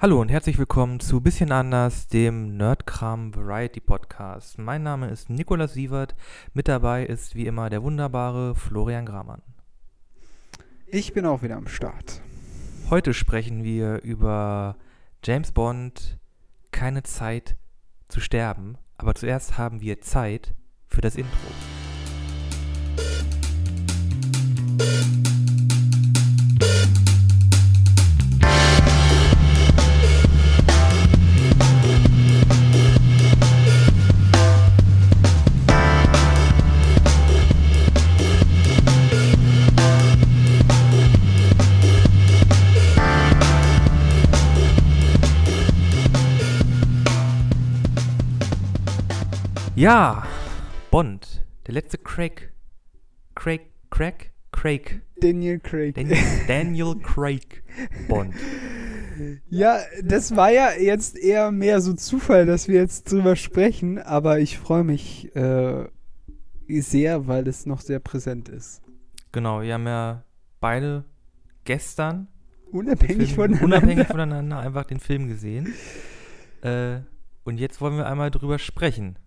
[0.00, 4.58] Hallo und herzlich willkommen zu Bisschen anders, dem Nerdkram Variety Podcast.
[4.58, 6.16] Mein Name ist Nikolas Sievert.
[6.52, 9.40] Mit dabei ist wie immer der wunderbare Florian Gramann.
[10.88, 12.20] Ich bin auch wieder am Start.
[12.90, 14.76] Heute sprechen wir über
[15.22, 16.18] James Bond,
[16.72, 17.56] keine Zeit
[18.08, 18.76] zu sterben.
[18.96, 20.54] Aber zuerst haben wir Zeit
[20.88, 21.48] für das Intro.
[49.84, 50.26] Ja,
[50.90, 52.54] Bond, der letzte Craig.
[53.34, 55.02] Craig, Craig, Craig.
[55.20, 55.94] Daniel Craig.
[55.94, 56.16] Daniel,
[56.48, 57.62] Daniel Craig
[58.08, 58.34] Bond.
[59.50, 64.40] Ja, das war ja jetzt eher mehr so Zufall, dass wir jetzt drüber sprechen, aber
[64.40, 65.84] ich freue mich äh,
[66.66, 68.80] sehr, weil es noch sehr präsent ist.
[69.32, 70.24] Genau, wir haben ja
[70.60, 71.04] beide
[71.64, 72.26] gestern
[72.72, 73.64] Unabhängig Film, voneinander.
[73.64, 75.74] unabhängig voneinander einfach den Film gesehen.
[76.62, 77.00] Äh,
[77.44, 79.18] und jetzt wollen wir einmal drüber sprechen.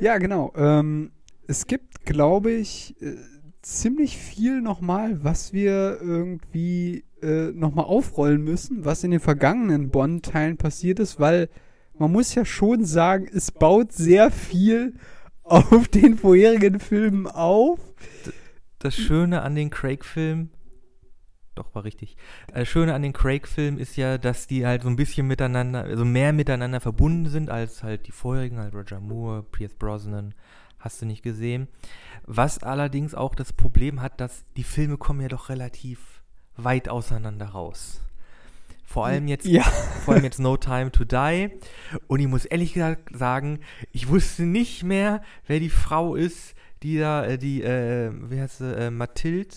[0.00, 0.52] Ja, genau.
[0.56, 1.10] Ähm,
[1.46, 3.16] es gibt, glaube ich, äh,
[3.60, 10.56] ziemlich viel nochmal, was wir irgendwie äh, nochmal aufrollen müssen, was in den vergangenen Bond-Teilen
[10.56, 11.50] passiert ist, weil
[11.98, 14.94] man muss ja schon sagen, es baut sehr viel
[15.42, 17.78] auf den vorherigen Filmen auf.
[18.78, 20.50] Das Schöne an den Craig-Filmen,
[21.62, 22.16] doch war richtig,
[22.52, 26.04] das Schöne an den Craig-Filmen ist ja, dass die halt so ein bisschen miteinander, also
[26.04, 30.34] mehr miteinander verbunden sind als halt die vorherigen, halt Roger Moore, Pierce Brosnan,
[30.78, 31.68] hast du nicht gesehen.
[32.26, 36.22] Was allerdings auch das Problem hat, dass die Filme kommen ja doch relativ
[36.56, 38.00] weit auseinander raus.
[38.84, 39.62] Vor allem jetzt, Ja.
[40.04, 41.50] vor allem jetzt No Time to Die.
[42.08, 43.60] Und ich muss ehrlich gesagt sagen,
[43.92, 48.58] ich wusste nicht mehr, wer die Frau ist, die da, äh, die, äh, wie heißt
[48.58, 49.54] sie, äh, Mathilde?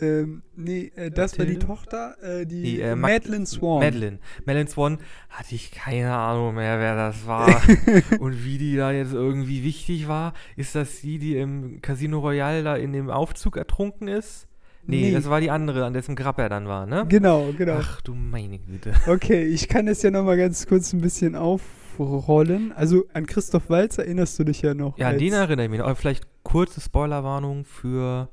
[0.00, 1.58] Ähm, nee, äh, das war die?
[1.58, 3.80] Tochter, äh, die, Die, äh, Madeline Swan.
[3.80, 4.18] Madeline.
[4.46, 4.98] Madeline Swan
[5.30, 7.60] hatte ich keine Ahnung mehr, wer das war.
[8.20, 10.32] und wie die da jetzt irgendwie wichtig war.
[10.56, 14.46] Ist das die, die im Casino Royale da in dem Aufzug ertrunken ist?
[14.86, 15.12] Nee, Nee.
[15.12, 17.04] das war die andere, an dessen Grab er dann war, ne?
[17.08, 17.76] Genau, genau.
[17.78, 18.92] Ach du meine Güte.
[19.06, 22.72] Okay, ich kann das ja nochmal ganz kurz ein bisschen aufrollen.
[22.72, 24.96] Also an Christoph Walz erinnerst du dich ja noch.
[24.98, 25.86] Ja, an den erinnere ich mich noch.
[25.86, 28.30] Aber vielleicht kurze Spoilerwarnung für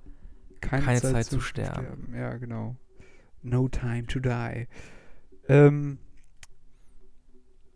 [0.69, 2.13] keine Zeit zu sterben.
[2.15, 2.75] Ja, genau.
[3.43, 4.67] No time to die.
[5.47, 5.99] Ähm,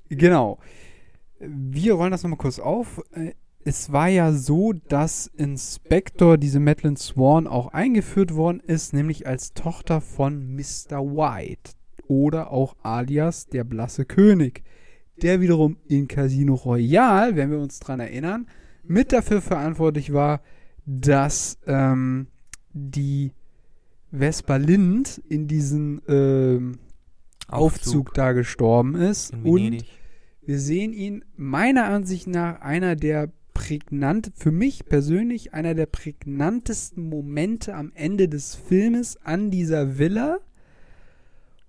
[0.09, 0.59] genau.
[1.39, 3.01] Wir rollen das nochmal kurz auf.
[3.11, 3.33] Äh,
[3.65, 9.53] Es war ja so, dass Inspector, diese Madeline Swan, auch eingeführt worden ist, nämlich als
[9.53, 11.01] Tochter von Mr.
[11.01, 11.73] White
[12.07, 14.63] oder auch alias der blasse König,
[15.21, 18.47] der wiederum in Casino Royale, wenn wir uns dran erinnern,
[18.83, 20.41] mit dafür verantwortlich war,
[20.85, 22.27] dass ähm,
[22.73, 23.31] die
[24.11, 26.79] Vespa Lind in diesem ähm,
[27.47, 29.33] Aufzug da gestorben ist.
[29.43, 29.85] Und
[30.45, 37.09] wir sehen ihn meiner Ansicht nach einer der prägnant, für mich persönlich einer der prägnantesten
[37.09, 40.37] Momente am Ende des Filmes an dieser Villa,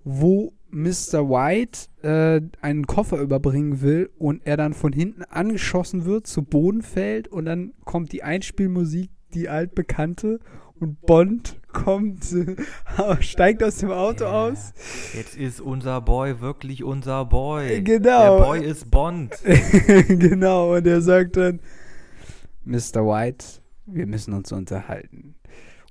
[0.05, 1.29] wo Mr.
[1.29, 6.83] White äh, einen Koffer überbringen will und er dann von hinten angeschossen wird, zu Boden
[6.83, 10.39] fällt und dann kommt die Einspielmusik, die altbekannte
[10.81, 12.25] und Bond kommt,
[13.21, 14.47] steigt aus dem Auto Ja.
[14.49, 14.73] aus.
[15.15, 17.83] Jetzt ist unser Boy wirklich unser Boy.
[17.83, 18.39] Genau.
[18.39, 19.37] Der Boy ist Bond.
[20.09, 21.61] genau, und er sagt dann,
[22.65, 23.07] Mr.
[23.07, 23.45] White,
[23.87, 25.35] wir müssen uns unterhalten.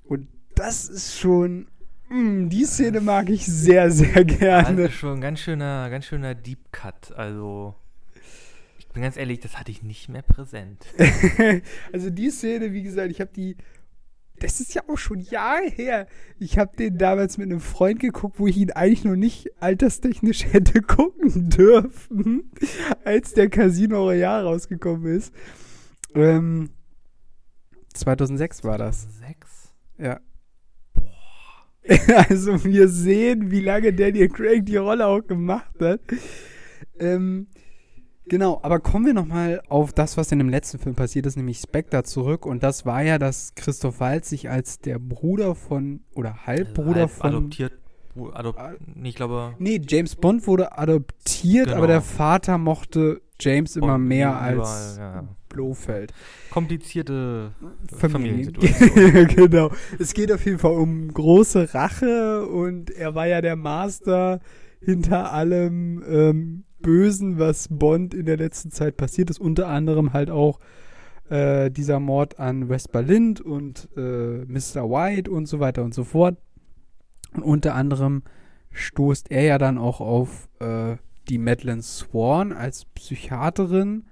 [0.03, 1.67] Und das ist schon,
[2.09, 4.83] mm, die Szene mag ich sehr, sehr Das gerne.
[4.83, 7.11] ist schon ein ganz schöner, ganz schöner Deep Cut.
[7.15, 7.75] Also,
[8.77, 10.85] ich bin ganz ehrlich, das hatte ich nicht mehr präsent.
[11.93, 13.55] also die Szene, wie gesagt, ich habe die,
[14.39, 16.07] das ist ja auch schon Jahre her.
[16.39, 20.45] Ich habe den damals mit einem Freund geguckt, wo ich ihn eigentlich noch nicht alterstechnisch
[20.51, 22.51] hätte gucken dürfen,
[23.03, 25.33] als der Casino Royale rausgekommen ist.
[26.15, 26.71] Ähm,
[27.93, 29.07] 2006 war das.
[29.19, 29.73] Sechs?
[29.97, 30.19] Ja.
[32.29, 36.01] Also wir sehen, wie lange Daniel Craig die Rolle auch gemacht hat.
[36.99, 37.47] Ähm,
[38.29, 41.59] genau, aber kommen wir nochmal auf das, was in dem letzten Film passiert ist, nämlich
[41.59, 42.45] Spectre zurück.
[42.45, 47.11] Und das war ja, dass Christoph Waltz sich als der Bruder von, oder Halbbruder Halb
[47.11, 47.29] von...
[47.29, 47.73] Adoptiert.
[48.33, 48.73] Adop Ah.
[48.95, 49.53] nee, ich glaube.
[49.59, 51.77] Nee, James Bond wurde adoptiert, Genau.
[51.77, 55.27] aber der Vater mochte James immer Bond mehr überall, als ja.
[55.47, 56.13] Blofeld.
[56.51, 57.53] Komplizierte
[57.95, 58.53] Familien.
[58.53, 59.27] Familiensituation.
[59.35, 59.71] genau.
[59.97, 64.39] Es geht auf jeden Fall um große Rache und er war ja der Master
[64.81, 69.39] hinter allem ähm, Bösen, was Bond in der letzten Zeit passiert ist.
[69.39, 70.59] Unter anderem halt auch
[71.29, 74.89] äh, dieser Mord an Vesper Lind und äh, Mr.
[74.89, 76.37] White und so weiter und so fort.
[77.33, 78.23] Und unter anderem
[78.71, 80.97] stoßt er ja dann auch auf äh,
[81.27, 84.05] die Madeleine Swan als Psychiaterin.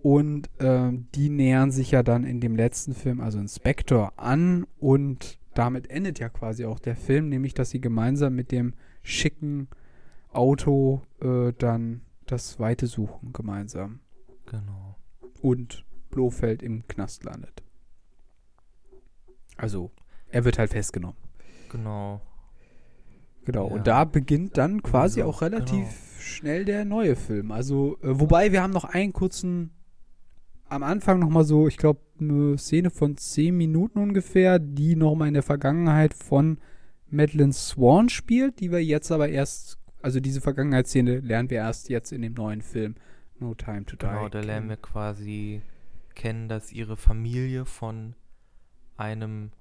[0.00, 4.66] Und ähm, die nähern sich ja dann in dem letzten Film, also Inspector, an.
[4.78, 9.68] Und damit endet ja quasi auch der Film, nämlich dass sie gemeinsam mit dem schicken
[10.38, 14.00] Auto äh, dann das Weite suchen, gemeinsam.
[14.46, 14.96] Genau.
[15.42, 17.62] Und Blofeld im Knast landet.
[19.56, 19.90] Also,
[20.30, 21.16] er wird halt festgenommen.
[21.70, 22.20] Genau.
[23.44, 23.74] Genau, Ja.
[23.74, 26.20] und da beginnt dann quasi Also, auch relativ genau.
[26.20, 27.50] schnell der neue Film.
[27.50, 29.70] Also, äh, wobei wir haben noch einen kurzen,
[30.68, 35.34] am Anfang nochmal so, ich glaube, eine Szene von 10 Minuten ungefähr, die nochmal in
[35.34, 36.58] der Vergangenheit von
[37.08, 42.12] Madeleine Swan spielt, die wir jetzt aber erst, also diese Vergangenheitsszene lernen wir erst jetzt
[42.12, 42.94] in dem neuen Film
[43.38, 44.06] No Time to Die.
[44.06, 45.62] Genau, da lernen wir quasi
[46.14, 48.14] kennen, dass ihre Familie von
[48.96, 49.52] einem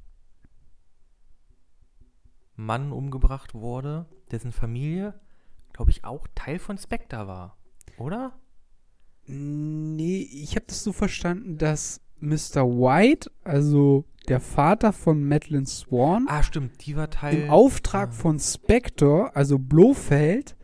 [2.55, 5.19] Mann umgebracht wurde, dessen Familie,
[5.73, 7.57] glaube ich, auch Teil von Spectre war.
[7.97, 8.39] Oder?
[9.27, 12.63] Nee, ich habe das so verstanden, dass Mr.
[12.65, 17.43] White, also der Vater von Madeleine Swan, Ah, stimmt, die war Teil.
[17.43, 18.11] im Auftrag ah.
[18.13, 20.55] von Spectre, also Blofeld,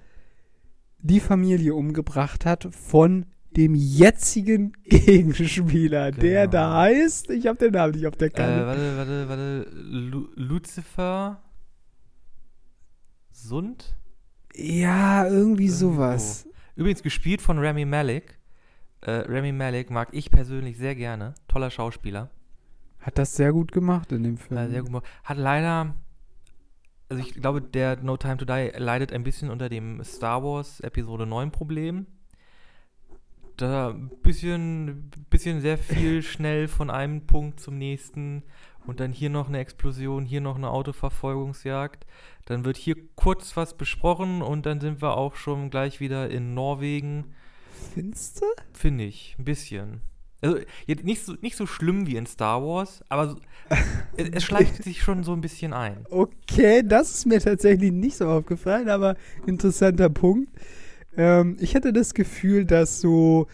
[1.00, 6.52] die Familie umgebracht hat von dem jetzigen Gegenspieler, der Genau.
[6.52, 8.66] da heißt, ich habe den Namen nicht auf der Äh, Karte.
[8.66, 9.70] warte, warte, warte.
[9.76, 11.42] Lu Lucifer
[13.32, 13.96] Sund?
[14.56, 16.48] ja, irgendwie irgendwie sowas.
[16.76, 18.38] Übrigens gespielt von Rami Malek.
[19.06, 21.34] Äh, Rami Malek mag ich persönlich sehr gerne.
[21.48, 22.30] Toller Schauspieler.
[23.00, 24.58] Hat das sehr gut gemacht in dem Film.
[24.58, 25.06] Äh, sehr gut gemacht.
[25.26, 25.94] Hat leider,
[27.10, 30.80] also ich glaube, der No Time to Die leidet ein bisschen unter dem Star Wars
[30.80, 32.08] Episode 9 Problem.
[33.58, 38.44] Da ein bisschen, bisschen sehr viel schnell von einem Punkt zum nächsten
[38.88, 42.06] und dann hier noch eine Explosion, hier noch eine Autoverfolgungsjagd.
[42.46, 46.54] Dann wird hier kurz was besprochen und dann sind wir auch schon gleich wieder in
[46.54, 47.34] Norwegen.
[47.94, 48.46] Findest du?
[48.74, 50.02] Finde ich, ein bisschen.
[50.42, 50.58] Also
[50.88, 53.38] jetzt nicht so, nicht so schlimm wie in Star Wars, aber so,
[54.18, 56.06] es, es schleicht sich schon so ein bisschen ein.
[56.10, 59.16] Okay, das ist mir tatsächlich nicht so aufgefallen, aber
[59.46, 60.50] interessanter Punkt.
[61.16, 63.48] Ähm, ich hatte das Gefühl, dass so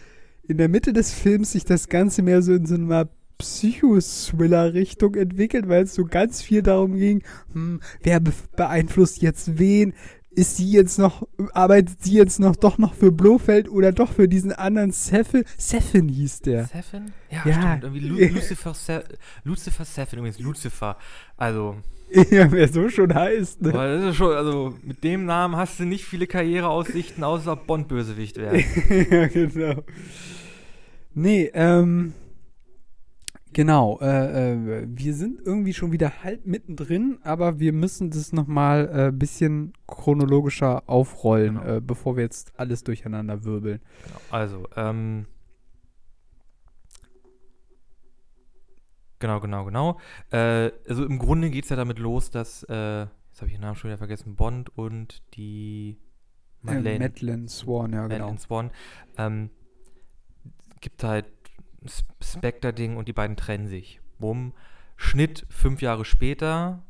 [0.48, 5.70] in der Mitte des Films sich das Ganze mehr so in so einer Psycho-Thriller-Richtung entwickelt,
[5.70, 7.24] weil es so ganz viel darum ging,
[7.54, 9.94] hm, wer be beeinflusst jetzt wen?
[10.31, 14.28] Ist sie jetzt noch, arbeitet sie jetzt noch doch noch für Blofeld oder doch für
[14.28, 15.44] diesen anderen Seffin?
[15.58, 16.66] Seffin hieß der.
[16.66, 17.12] Seven?
[17.31, 17.54] Ja, Ja.
[17.80, 17.84] stimmt.
[17.84, 19.04] Irgendwie Lu Lucifer, Se
[19.44, 20.98] Lucifer Seven, übrigens Lucifer.
[21.36, 21.78] Also,
[22.31, 23.70] ja, wer so schon heißt, ne?
[23.74, 28.38] aber das ist schon, also mit dem Namen hast du nicht viele Karriereaussichten, außer Bond-Bösewicht
[28.38, 28.64] werden.
[29.12, 29.84] ja, genau.
[31.16, 32.14] Nee, ähm,
[33.59, 38.88] genau, äh, äh, wir sind irgendwie schon wieder halb mittendrin, aber wir müssen das nochmal
[38.88, 41.75] ein äh, bisschen chronologischer aufrollen, Genau.
[41.75, 43.81] äh, bevor wir jetzt alles durcheinander wirbeln.
[44.06, 44.19] Genau.
[44.29, 45.25] Also, ähm.
[49.19, 50.00] Genau, genau, genau.
[50.31, 53.61] Äh, also im Grunde geht es ja damit los, dass, äh, jetzt habe ich den
[53.61, 55.97] Namen schon wieder vergessen, Bond und die
[56.61, 58.27] Madeleine, Madeleine, Madeleine Swan, ja, genau.
[58.27, 58.71] Madeleine Swan,
[59.18, 59.49] ähm,
[60.80, 61.25] gibt halt
[62.21, 64.02] Spectre-Ding und die beiden trennen sich.
[64.19, 64.54] Bumm.
[64.98, 66.83] Schnitt fünf Jahre später.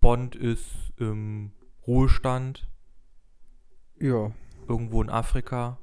[0.00, 0.66] Bond ist
[0.98, 1.52] im
[1.86, 2.68] Ruhestand,
[4.00, 4.32] Ja,
[4.68, 5.78] irgendwo in Afrika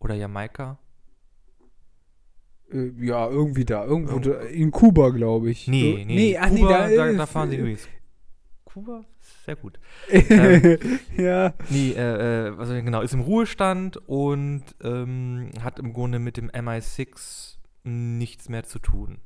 [0.00, 0.78] oder Jamaika.
[2.72, 4.30] äh, ja, irgendwie da, irgendwo Irgendwo.
[4.32, 5.68] da, in Kuba, glaube ich.
[5.68, 7.88] Nee, So- nee, ach nee, da, da, äh, da fahren sie übrigens.
[8.72, 9.04] Kuba?
[9.44, 9.78] Sehr gut.
[11.16, 16.38] ja, Nee, äh, äh, also genau, ist im Ruhestand und ähm, hat im Grunde mit
[16.38, 19.18] dem MI6 nichts mehr zu tun.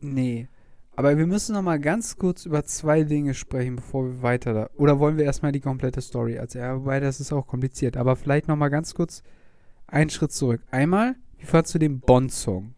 [0.00, 0.48] Nee.
[0.96, 4.70] Aber wir müssen noch mal ganz kurz über zwei Dinge sprechen, bevor wir weiter da.
[4.76, 6.64] Oder wollen wir erstmal die komplette Story erzählen?
[6.64, 7.96] Ja, wobei, das ist auch kompliziert.
[7.96, 9.22] Aber vielleicht noch mal ganz kurz
[9.86, 10.62] einen Schritt zurück.
[10.70, 12.74] Einmal, wie fandst du den Bond-Song?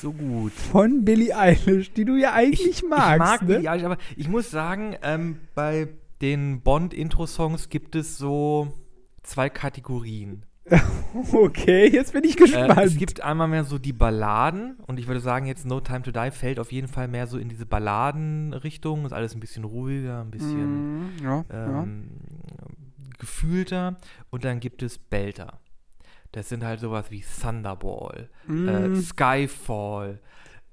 [0.00, 0.52] So gut.
[0.52, 3.48] Von Billie Eilish, die du ja eigentlich magst, ich mag ne?
[3.48, 5.88] Billie Eilish, aber ich muss sagen, ähm, bei
[6.20, 8.72] den Bond-Intro-Songs gibt es so
[9.22, 10.44] zwei Kategorien.
[11.32, 12.78] Okay, jetzt bin ich Äh, gespannt.
[12.84, 16.10] es gibt einmal mehr so die Balladen und ich würde sagen, jetzt No Time to
[16.10, 19.06] Die fällt auf jeden Fall mehr so in diese Balladenrichtung.
[19.06, 21.82] Ist alles ein bisschen ruhiger, ein bisschen Mm, ja, ja.
[21.82, 22.10] ähm,
[23.18, 23.96] gefühlter.
[24.30, 25.58] Und dann gibt es Belter.
[26.32, 30.20] Das sind halt sowas wie Thunderball, äh, Mm, Skyfall,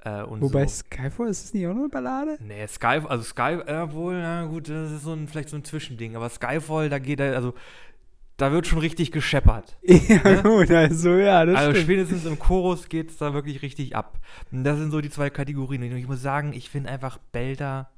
[0.03, 0.83] Äh, und Wobei so.
[0.85, 2.37] Skyfall, ist das nicht auch noch eine Ballade?
[2.39, 5.63] Nee, Sky, also Sky, ja, wohl, na gut, das ist so ein, vielleicht so ein
[5.63, 7.55] Zwischending, aber Skyfall, da geht er, also,
[8.37, 9.77] da wird schon richtig gescheppert.
[9.83, 10.43] Ja, Ne?
[10.43, 11.83] gut, also ja, das Also stimmt.
[11.85, 14.19] spätestens im Chorus geht es da wirklich richtig ab.
[14.51, 15.81] Und das sind so die zwei Kategorien.
[15.81, 17.89] Und ich muss sagen, ich finde einfach Belter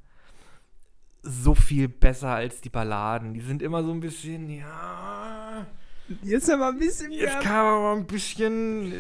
[1.24, 3.34] so viel besser als die Balladen.
[3.34, 5.66] Die sind immer so ein bisschen, ja.
[6.24, 8.94] Jetzt aber ein bisschen Jetzt mehr, kam aber ein bisschen.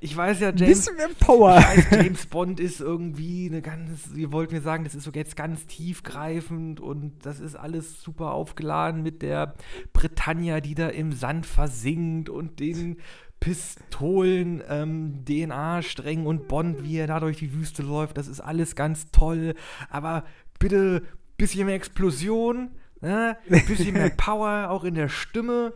[0.00, 1.58] Ich weiß ja, ein James, bisschen mehr Power.
[1.58, 5.10] ich weiß, James Bond ist irgendwie eine ganz, ihr wollt mir sagen, das ist so
[5.12, 9.54] jetzt ganz tiefgreifend und das ist alles super aufgeladen mit der
[9.94, 12.98] Britannia, die da im Sand versinkt und den
[13.40, 18.74] Pistolen, ähm, DNA-Strängen und Bond, wie er da durch die Wüste läuft, das ist alles
[18.74, 19.54] ganz toll,
[19.88, 20.24] aber
[20.58, 21.02] bitte
[21.36, 23.36] bisschen mehr Explosion, ne?
[23.48, 25.72] bisschen mehr Power, auch in der Stimme.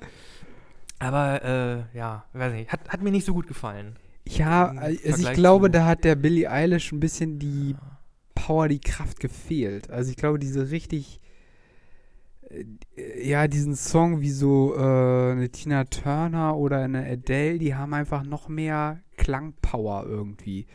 [0.98, 3.96] Aber äh, ja, weiß nicht, hat, hat mir nicht so gut gefallen.
[4.26, 7.76] Ja, also ich glaube, da hat der Billie Eilish ein bisschen die
[8.34, 9.90] Power, die Kraft gefehlt.
[9.90, 11.20] Also ich glaube, diese richtig,
[12.50, 17.94] äh, ja, diesen Song wie so äh, eine Tina Turner oder eine Adele, die haben
[17.94, 20.66] einfach noch mehr Klangpower irgendwie.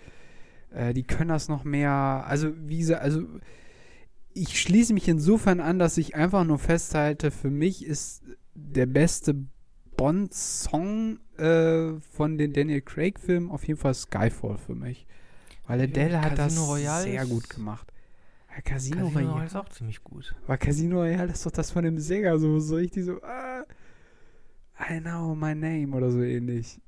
[0.72, 3.24] Äh, die können das noch mehr, also wie gesagt, also
[4.34, 8.24] ich schließe mich insofern an, dass ich einfach nur festhalte, für mich ist
[8.56, 9.36] der beste
[9.95, 15.05] Bond-Song äh, von den Daniel Craig-Filmen auf jeden Fall Skyfall für mich.
[15.67, 17.88] Weil Adele hat das Royale sehr gut gemacht.
[18.55, 19.45] Ja, Casino, Casino Royale.
[19.45, 20.35] ist auch ziemlich gut.
[20.45, 23.63] Aber Casino Royale ist doch das von dem Sänger, so, so richtig so, ah,
[24.89, 26.79] I know my name oder so ähnlich.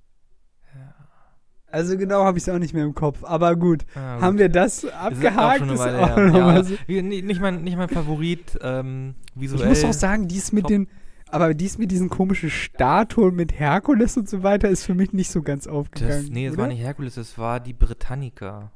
[1.67, 3.23] Also genau habe ich es auch nicht mehr im Kopf.
[3.23, 4.39] Aber gut, Ah, haben gut.
[4.39, 5.59] wir das Das ist abgehakt?
[5.59, 7.01] schon eine Weile Ja,
[7.41, 9.61] mein, nicht mein Favorit ähm, visuell.
[9.63, 10.69] Ich muss auch sagen, dies mit top.
[10.69, 10.87] den,
[11.35, 15.29] aber dies mit diesen komischen Statuen mit Herkules und so weiter ist für mich nicht
[15.31, 16.23] so ganz aufgegangen.
[16.23, 18.71] das, nee, es war nicht Herkules, es war die Britannica.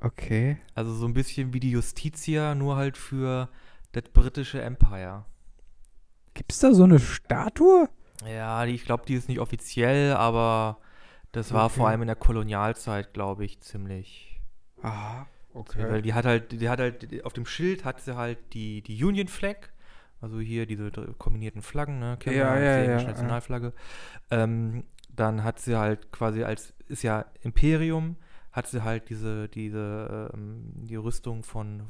[0.00, 0.58] Okay.
[0.74, 3.48] Also so ein bisschen wie die Justitia, nur halt für
[3.92, 5.26] das britische Empire.
[6.34, 7.88] Gibt's da so eine Statue?
[8.26, 10.78] Ja, die, ich glaube, die ist nicht offiziell, aber
[11.32, 11.74] das war Okay.
[11.76, 14.40] vor allem in der Kolonialzeit, glaube ich, ziemlich.
[14.82, 15.26] Ah,
[15.76, 19.02] Weil die hat halt, die hat halt, auf dem Schild hat sie halt die, die
[19.04, 19.70] Union Flag,
[20.20, 22.18] also hier diese kombinierten Flaggen, ne?
[22.24, 23.12] wir Ja, ja, die ja, englische ja.
[23.12, 23.72] Nationalflagge.
[24.30, 24.84] Ähm,
[25.14, 28.16] dann hat sie halt quasi als, ist ja Imperium,
[28.52, 31.82] hat sie halt diese, diese, ähm, die Rüstung von,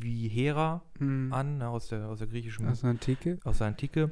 [0.00, 1.32] wie Hera Hm.
[1.32, 1.68] an, ne?
[1.68, 3.38] aus, der, aus der griechischen Aus der Antike?
[3.44, 4.10] aus der Antike.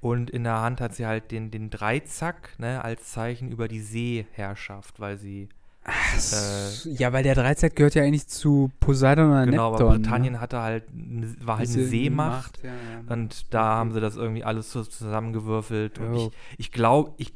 [0.00, 3.80] Und in der Hand hat sie halt den, den Dreizack, ne, als Zeichen über die
[3.80, 5.48] Seeherrschaft, weil sie,
[5.86, 9.86] Äh, ja, weil der Dreizeit gehört ja eigentlich zu Poseidon oder genau, Neptun.
[9.88, 12.60] aber Britannien hatte halt, ne- war halt eine Seemacht.
[12.62, 13.12] Ja, ja.
[13.14, 15.98] Und da haben sie das irgendwie alles so zusammengewürfelt.
[15.98, 16.32] Und Jo.
[16.52, 17.34] ich, ich glaube, ich,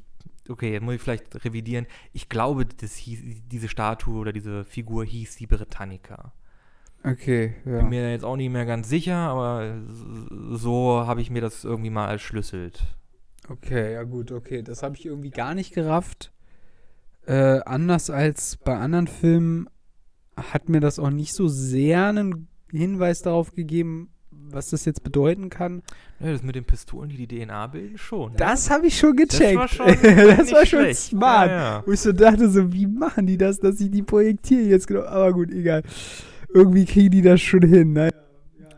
[0.48, 1.86] okay, jetzt muss ich vielleicht revidieren.
[2.12, 6.32] Ich glaube, das hieß, diese Statue oder diese Figur hieß die Britannica.
[7.04, 7.78] Okay, ja.
[7.78, 9.78] Bin mir jetzt auch nicht mehr ganz sicher, aber
[10.52, 12.82] so habe ich mir das irgendwie mal erschlüsselt.
[13.48, 14.62] Okay, ja gut, okay.
[14.62, 16.32] Das habe ich irgendwie gar nicht gerafft.
[17.28, 19.68] Äh, anders als bei anderen Filmen
[20.36, 25.50] hat mir das auch nicht so sehr einen Hinweis darauf gegeben, was das jetzt bedeuten
[25.50, 25.82] kann.
[26.20, 28.34] Ja, das mit den Pistolen, die die DNA bilden, schon.
[28.36, 29.56] Das habe ich schon gecheckt.
[29.56, 31.48] war schon das war schon smart.
[31.50, 31.82] Ja, ja.
[31.86, 35.02] Wo ich so dachte, so, wie machen die das, dass ich die projektiere jetzt genau.
[35.04, 35.82] Aber gut, egal.
[36.52, 38.10] Irgendwie kriegen die das schon hin, ne?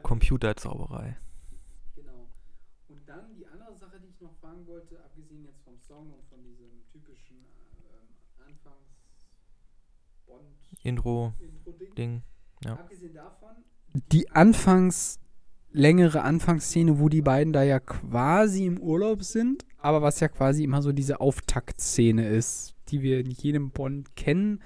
[0.02, 1.16] Computerzauberei.
[1.94, 2.26] Genau.
[2.88, 6.24] Und dann die andere Sache, die ich noch fragen wollte, abgesehen jetzt vom Song und
[6.28, 7.36] von diesem typischen
[7.86, 8.08] ähm,
[8.44, 10.69] Anfangs-Bond-Intro-Ding.
[10.82, 12.22] Intro-Ding.
[12.64, 12.72] Ja.
[12.72, 13.50] Abgesehen davon.
[14.12, 15.18] Die Anfangs,
[15.72, 20.64] längere Anfangsszene, wo die beiden da ja quasi im Urlaub sind, aber was ja quasi
[20.64, 24.60] immer so diese Auftaktszene ist, die wir in jedem Bond kennen.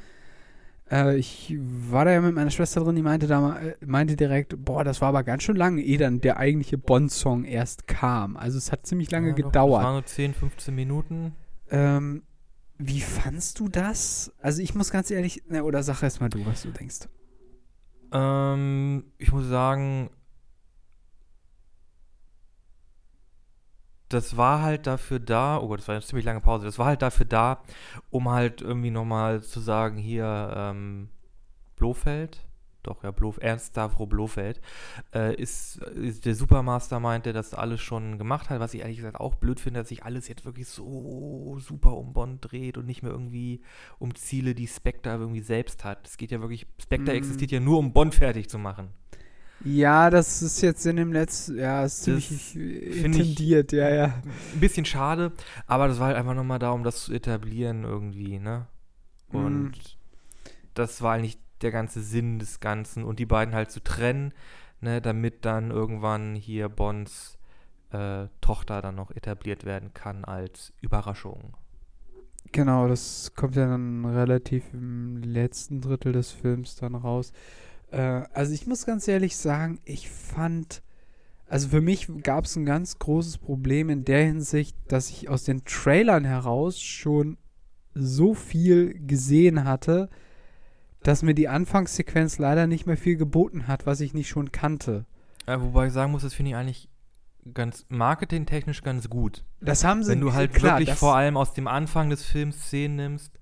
[0.90, 4.62] Äh, ich war da ja mit meiner Schwester drin, die meinte, da, äh, meinte direkt,
[4.64, 8.36] boah, das war aber ganz schön lange, ehe dann der eigentliche Bond-Song erst kam.
[8.36, 9.80] Also es hat ziemlich lange Ja, doch, gedauert.
[9.80, 11.32] Das waren nur 10, 15 Minuten.
[11.70, 12.22] Ähm,
[12.78, 14.32] wie fandst du das?
[14.40, 17.08] Also ich muss ganz ehrlich, na, oder sag erst mal du, was du denkst.
[18.12, 20.10] Ähm, ich muss sagen,
[24.08, 26.86] das war halt dafür da, oh Gott, das war eine ziemlich lange Pause, das war
[26.86, 27.62] halt dafür da,
[28.10, 31.08] um halt irgendwie nochmal zu sagen, hier, ähm,
[31.76, 32.43] Blofeld,
[32.86, 34.60] doch, ja, Blof, Ernst Stavro Blofeld,
[35.14, 39.18] äh, ist, ist der Supermastermind, der das alles schon gemacht hat, was ich ehrlich gesagt
[39.20, 43.02] auch blöd finde, dass sich alles jetzt wirklich so super um Bond dreht und nicht
[43.02, 43.62] mehr irgendwie
[43.98, 46.06] um Ziele, die Spectre irgendwie selbst hat.
[46.06, 47.16] Es geht ja wirklich, Spectre Mm.
[47.16, 48.90] existiert ja nur, um Bond fertig zu machen.
[49.60, 54.22] Ja, das ist jetzt in dem letzten, ja, ist Das ziemlich intendiert, ja, ja.
[54.52, 55.32] Ein bisschen schade,
[55.66, 58.66] aber das war halt einfach nochmal da, um das zu etablieren irgendwie, ne?
[59.28, 59.98] Und
[60.74, 64.32] das war eigentlich der ganze Sinn des Ganzen und die beiden halt zu trennen,
[64.80, 67.38] ne, damit dann irgendwann hier Bonds
[67.90, 71.56] äh, Tochter dann noch etabliert werden kann als Überraschung.
[72.52, 77.32] Genau, das kommt ja dann relativ im letzten Drittel des Films dann raus.
[77.90, 80.82] Äh, also ich muss ganz ehrlich sagen, ich fand,
[81.48, 85.44] also für mich gab es ein ganz großes Problem in der Hinsicht, dass ich aus
[85.44, 87.38] den Trailern heraus schon
[87.94, 90.10] so viel gesehen hatte,
[91.04, 95.04] dass mir die Anfangssequenz leider nicht mehr viel geboten hat, was ich nicht schon kannte.
[95.46, 96.88] Ja, wobei ich sagen muss, das finde ich eigentlich
[97.52, 99.44] ganz marketingtechnisch ganz gut.
[99.60, 102.56] Das haben sie Wenn du halt klar, wirklich vor allem aus dem Anfang des Films
[102.64, 103.38] Szenen nimmst,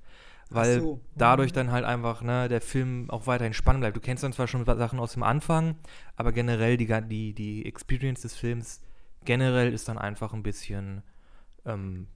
[0.50, 1.00] weil so.
[1.16, 3.96] dadurch dann halt einfach ne, der Film auch weiterhin spannend bleibt.
[3.96, 5.76] Du kennst dann zwar schon Sachen aus dem Anfang,
[6.16, 8.80] aber generell die, die, die Experience des Films
[9.24, 11.02] generell ist dann einfach ein bisschen
[11.64, 12.08] ähm,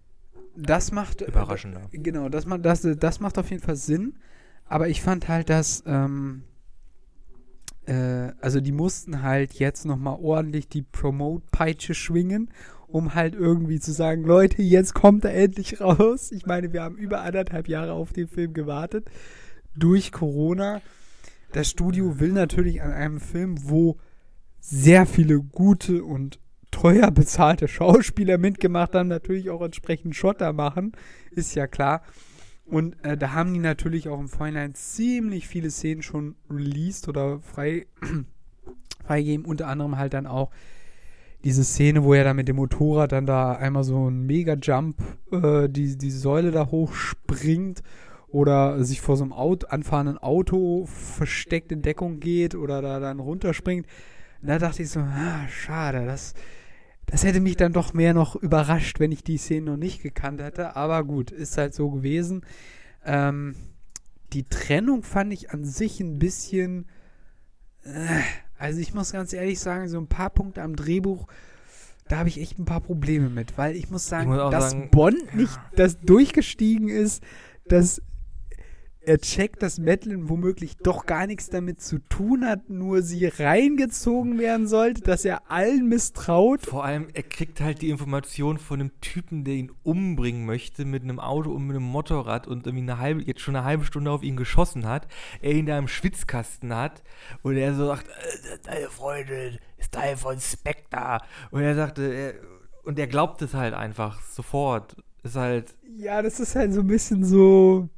[0.56, 1.82] das macht überraschender.
[1.92, 4.18] Äh, genau, das, das, das macht auf jeden Fall Sinn.
[4.68, 6.42] Aber ich fand halt, dass ähm,
[7.86, 12.50] äh, also die mussten halt jetzt nochmal ordentlich die Promote-Peitsche schwingen,
[12.88, 16.32] um halt irgendwie zu sagen, Leute, jetzt kommt er endlich raus.
[16.32, 19.10] Ich meine, wir haben über anderthalb Jahre auf den Film gewartet.
[19.74, 20.80] Durch Corona.
[21.52, 23.98] Das Studio will natürlich an einem Film, wo
[24.60, 30.92] sehr viele gute und teuer bezahlte Schauspieler mitgemacht haben, natürlich auch entsprechend Schotter machen,
[31.30, 32.02] ist ja klar.
[32.66, 37.40] Und äh, da haben die natürlich auch im Vorhinein ziemlich viele Szenen schon released oder
[37.40, 37.86] frei,
[39.04, 39.46] freigegeben.
[39.46, 40.50] Unter anderem halt dann auch
[41.44, 44.96] diese Szene, wo er da mit dem Motorrad dann da einmal so ein Mega-Jump,
[45.30, 47.82] äh, die, die Säule da hochspringt
[48.26, 53.20] oder sich vor so einem Auto, anfahrenden Auto versteckt in Deckung geht oder da dann
[53.20, 53.86] runterspringt.
[54.42, 56.34] Da dachte ich so, ah, schade, das,
[57.06, 60.40] das hätte mich dann doch mehr noch überrascht, wenn ich die Szene noch nicht gekannt
[60.40, 60.74] hätte.
[60.76, 62.44] Aber gut, ist halt so gewesen.
[63.04, 63.54] Ähm,
[64.32, 66.86] die Trennung fand ich an sich ein bisschen.
[67.84, 68.20] Äh,
[68.58, 71.26] also ich muss ganz ehrlich sagen, so ein paar Punkte am Drehbuch,
[72.08, 74.70] da habe ich echt ein paar Probleme mit, weil ich muss sagen, muss auch dass
[74.70, 77.22] sagen, Bond nicht das durchgestiegen ist,
[77.68, 78.00] dass
[79.06, 84.38] er checkt, dass Madeline womöglich doch gar nichts damit zu tun hat, nur sie reingezogen
[84.38, 86.62] werden sollte, dass er allen misstraut.
[86.62, 91.04] Vor allem, er kriegt halt die Information von einem Typen, der ihn umbringen möchte, mit
[91.04, 94.10] einem Auto und mit einem Motorrad und irgendwie eine halbe, jetzt schon eine halbe Stunde
[94.10, 95.06] auf ihn geschossen hat.
[95.40, 97.04] Er ihn da im Schwitzkasten hat
[97.42, 101.20] und er so sagt, äh, deine Freundin ist Teil von Spectre.
[101.52, 102.34] Und er sagte, er,
[102.82, 104.96] und er glaubt es halt einfach sofort.
[105.22, 107.88] Ist halt, Ja, das ist halt so ein bisschen so.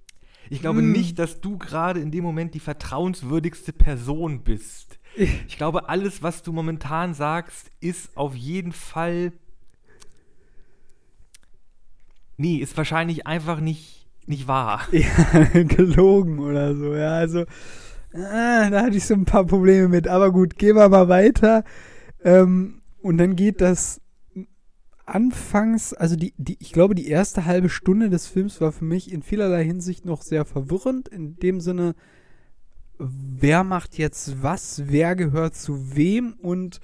[0.50, 0.92] Ich glaube Hm.
[0.92, 4.98] nicht, dass du gerade in dem Moment die vertrauenswürdigste Person bist.
[5.46, 9.32] Ich glaube, alles, was du momentan sagst, ist auf jeden Fall.
[12.36, 14.86] Nee, ist wahrscheinlich einfach nicht, nicht wahr.
[14.92, 16.94] Ja, gelogen oder so.
[16.94, 17.44] Ja, also.
[18.12, 20.08] Ah, da hatte ich so ein paar Probleme mit.
[20.08, 21.64] Aber gut, gehen wir mal weiter.
[22.24, 24.00] Ähm, und dann geht das
[25.08, 29.10] anfangs, also die, die, ich glaube, die erste halbe Stunde des Films war für mich
[29.12, 31.08] in vielerlei Hinsicht noch sehr verwirrend.
[31.08, 31.94] In dem Sinne,
[32.98, 36.80] wer macht jetzt was, wer gehört zu wem und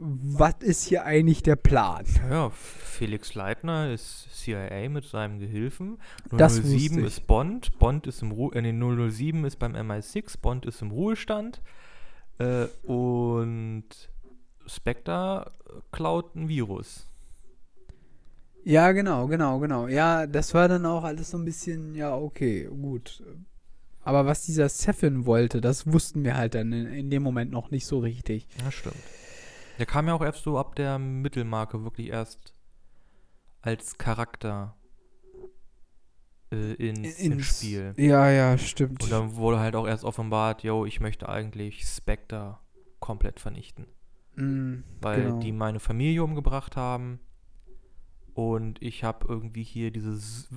[0.00, 2.04] was ist hier eigentlich der Plan?
[2.30, 5.98] Ja, Felix Leitner ist CIA mit seinem Gehilfen.
[6.30, 7.06] Das 007 wusste ich.
[7.06, 7.78] ist Bond.
[7.80, 8.72] Bond ist im Ru äh, nee,
[9.10, 10.40] 007 ist beim MI6.
[10.40, 11.60] Bond ist im Ruhestand.
[12.38, 13.86] Äh, und
[14.66, 15.50] Spectre
[15.90, 17.07] klaut ein Virus.
[18.64, 19.86] Ja, genau, genau, genau.
[19.86, 23.22] Ja, das war dann auch alles so ein bisschen, ja, okay, gut.
[24.02, 27.70] Aber was dieser Seffin wollte, das wussten wir halt dann in, in dem Moment noch
[27.70, 28.46] nicht so richtig.
[28.62, 28.96] Ja, stimmt.
[29.78, 32.54] Der kam ja auch erst so ab der Mittelmarke wirklich erst
[33.62, 34.76] als Charakter
[36.50, 37.94] äh, ins, ins Spiel.
[37.96, 39.02] Ja, ja, stimmt.
[39.02, 42.58] Und dann wurde halt auch erst offenbart, yo, ich möchte eigentlich Spectre
[43.00, 43.86] komplett vernichten.
[44.36, 45.40] Mm, Weil genau.
[45.40, 47.20] die meine Familie umgebracht haben.
[48.38, 50.48] Und ich habe irgendwie hier dieses,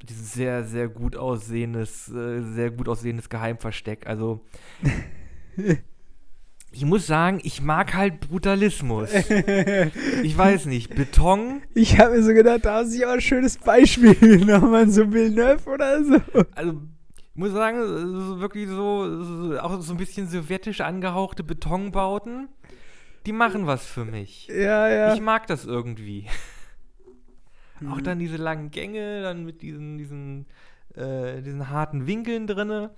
[0.00, 4.06] dieses sehr, sehr gut aussehendes, äh, sehr gut aussehendes Geheimversteck.
[4.06, 4.40] Also
[6.72, 9.10] ich muss sagen, ich mag halt Brutalismus.
[10.22, 13.20] Ich weiß nicht, Beton, ich habe mir so gedacht, da hast du ja auch ein
[13.20, 16.16] schönes Beispiel genommen so Villeneuve oder so.
[16.54, 16.72] also
[17.12, 22.48] ich muss sagen, ist wirklich so, so, auch so ein bisschen sowjetisch angehauchte Betonbauten,
[23.26, 24.46] die machen was für mich.
[24.48, 25.12] Ja, ja.
[25.12, 26.26] Ich mag das irgendwie.
[27.90, 28.04] Auch Mhm.
[28.04, 30.46] dann diese langen Gänge, dann mit diesen, diesen,
[30.94, 32.90] äh, diesen harten Winkeln drinne.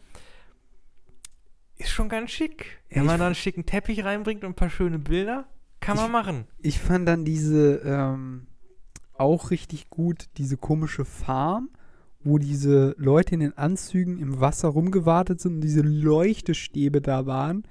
[1.79, 2.79] Ist schon ganz schick.
[2.91, 5.47] Wenn Ich man da einen schicken Teppich reinbringt und ein paar schöne Bilder,
[5.81, 6.45] kann man Ich- machen.
[6.59, 8.47] Ich fand dann diese ähm,
[9.15, 11.71] auch richtig gut, diese komische Farm
[12.23, 17.63] wo diese Leute in den Anzügen im Wasser rumgewartet sind und diese Leuchtestäbe da waren,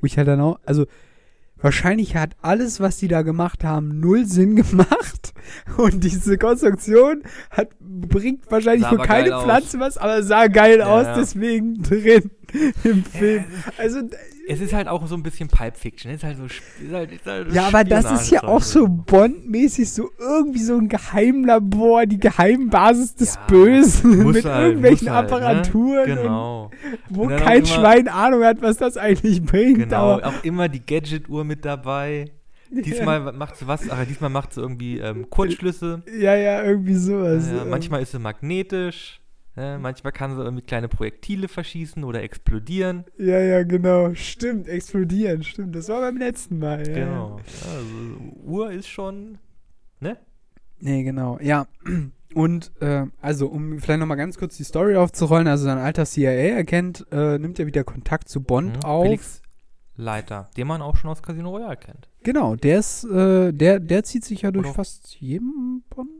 [0.00, 0.86] wo ich halt dann auch, also
[1.60, 5.34] wahrscheinlich hat alles, was die da gemacht haben, null Sinn gemacht
[5.76, 9.44] und diese Konstruktion hat, bringt wahrscheinlich für keine geil aus.
[9.44, 12.30] Pflanze was, aber sah geil Ja, aus, deswegen drin
[12.84, 13.44] im Film.
[13.78, 14.00] Also
[14.48, 16.10] Es ist halt auch so ein bisschen Pulp Fiction.
[16.12, 18.86] Ist halt so, ist halt, ist halt Ja, aber das ist ja auch so.
[18.88, 25.30] Bond-mäßig, so irgendwie so ein Geheimlabor, die Geheimbasis des Ja, Bösen mit halt, irgendwelchen halt,
[25.30, 25.36] ne?
[25.36, 26.70] Apparaturen, Genau.
[27.10, 29.78] und wo kein immer- Schwein Ahnung hat, was das eigentlich bringt.
[29.80, 30.12] Genau.
[30.14, 32.26] Aber, Auch immer die Gadget-Uhr mit dabei.
[32.70, 36.02] Diesmal macht sie was, aber diesmal macht sie irgendwie ähm, Kurzschlüsse.
[36.18, 37.48] ja, ja, irgendwie sowas.
[37.54, 39.20] Ja, manchmal ist sie magnetisch.
[39.56, 39.78] Ne?
[39.80, 43.04] Manchmal kann sie irgendwie kleine Projektile verschießen oder explodieren.
[43.18, 44.14] Ja, ja, genau.
[44.14, 45.74] Stimmt, explodieren, stimmt.
[45.74, 46.86] Das war beim letzten Mal.
[46.86, 46.94] Ja.
[46.94, 47.40] Genau.
[47.64, 49.38] Also, Uhr ist schon.
[50.00, 50.18] Ne?
[50.78, 51.66] Nee, genau, ja.
[52.34, 57.06] Und äh, also, um vielleicht nochmal ganz kurz die Story aufzurollen, also sein alter CIA-Agent
[57.10, 58.82] äh, nimmt ja wieder Kontakt zu Bond Mhm.
[58.84, 59.04] auf.
[59.06, 59.42] Felix
[59.98, 62.10] Leiter, den man auch schon aus Casino Royale kennt.
[62.22, 66.10] Genau, der ist, äh, der, der zieht sich ja durch Oder- fast jedem Bond.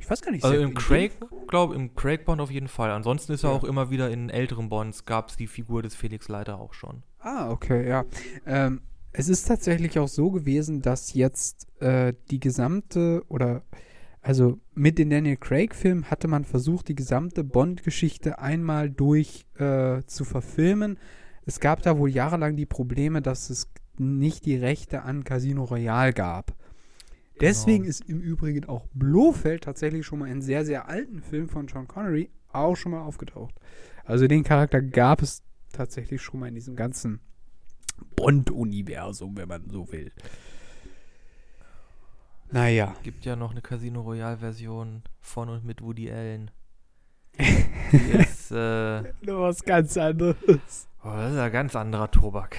[0.00, 0.44] Ich weiß gar nicht.
[0.44, 1.12] Also im Craig,
[1.48, 2.90] glaube im Craig Bond auf jeden Fall.
[2.90, 3.56] Ansonsten ist er Ja.
[3.56, 7.02] auch immer wieder in älteren Bonds, gab es die Figur des Felix Leiter auch schon.
[7.20, 8.04] Ah, okay, ja.
[8.46, 8.80] Ähm,
[9.12, 13.62] es ist tatsächlich auch so gewesen, dass jetzt äh, die gesamte oder
[14.22, 20.24] also mit den Daniel Craig-Filmen hatte man versucht, die gesamte Bond-Geschichte einmal durch äh, zu
[20.24, 20.98] verfilmen.
[21.46, 26.12] Es gab da wohl jahrelang die Probleme, dass es nicht die Rechte an Casino Royale
[26.12, 26.54] gab.
[27.40, 31.68] Deswegen ist im Übrigen auch Blofeld tatsächlich schon mal in sehr, sehr alten Film von
[31.68, 33.54] Sean Connery auch schon mal aufgetaucht.
[34.04, 37.20] Also den Charakter gab es tatsächlich schon mal in diesem ganzen
[38.16, 40.12] Bond-Universum, wenn man so will.
[42.50, 42.96] Naja.
[43.02, 46.50] Gibt ja noch eine Casino Royale Version von und mit Woody Allen.
[47.38, 50.88] Die ist, äh, Noch was ganz anderes.
[51.04, 52.56] oh, das ist ja ganz anderer Tobak.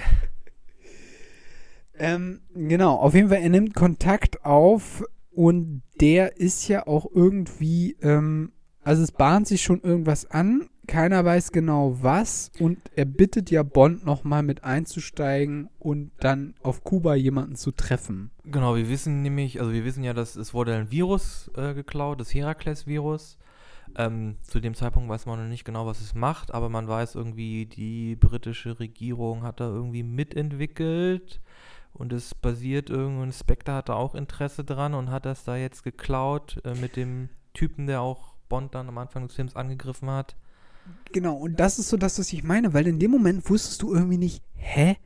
[1.98, 7.96] Ähm, genau, auf jeden Fall, er nimmt Kontakt auf und der ist ja auch irgendwie,
[8.02, 8.52] ähm,
[8.82, 13.62] also es bahnt sich schon irgendwas an, keiner weiß genau was und er bittet ja
[13.62, 18.30] Bond nochmal mit einzusteigen und dann auf Kuba jemanden zu treffen.
[18.44, 22.20] Genau, wir wissen nämlich, also wir wissen ja, dass es wurde ein Virus äh, geklaut,
[22.20, 23.38] das Herakles-Virus.
[23.94, 27.14] Ähm, zu dem Zeitpunkt weiß man noch nicht genau, was es macht, aber man weiß
[27.14, 31.40] irgendwie, die britische Regierung hat da irgendwie mitentwickelt
[31.92, 35.82] und es basiert irgendein Spectre hat da auch Interesse dran und hat das da jetzt
[35.84, 40.36] geklaut äh, mit dem Typen, der auch Bond dann am Anfang des Films angegriffen hat.
[41.12, 43.94] Genau, und das ist so das, was ich meine, weil in dem Moment wusstest du
[43.94, 44.96] irgendwie nicht, hä,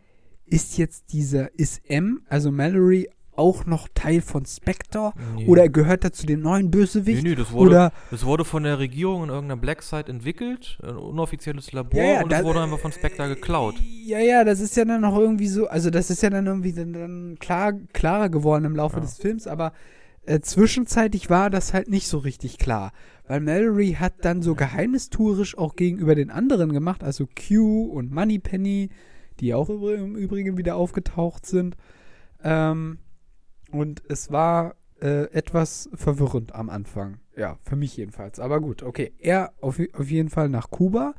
[0.46, 5.12] ist jetzt dieser, ist M, also Mallory, auch noch Teil von Spectre?
[5.34, 5.46] Nee.
[5.46, 7.22] Oder gehört er zu dem neuen Bösewicht?
[7.22, 10.78] Nee, nee, das wurde, Oder, das wurde von der Regierung in irgendeiner Black Site entwickelt,
[10.82, 13.74] ein unoffizielles Labor Ja, ja, und es wurde einfach von Spectre geklaut.
[14.04, 16.72] ja, ja, das ist ja dann noch irgendwie so, also das ist ja dann irgendwie
[16.72, 19.00] dann, dann klar, klarer geworden im Laufe Ja.
[19.02, 19.72] des Films, aber
[20.24, 22.92] äh, zwischenzeitlich war das halt nicht so richtig klar.
[23.28, 28.90] Weil Mallory hat dann so geheimnistuerisch auch gegenüber den anderen gemacht, also Q und Moneypenny,
[29.40, 31.76] die auch im Übrigen wieder aufgetaucht sind.
[32.42, 32.98] Ähm,
[33.70, 37.18] und es war äh, etwas verwirrend am Anfang.
[37.36, 38.40] Ja, für mich jedenfalls.
[38.40, 39.12] Aber gut, okay.
[39.18, 41.14] Er auf, auf jeden Fall nach Kuba.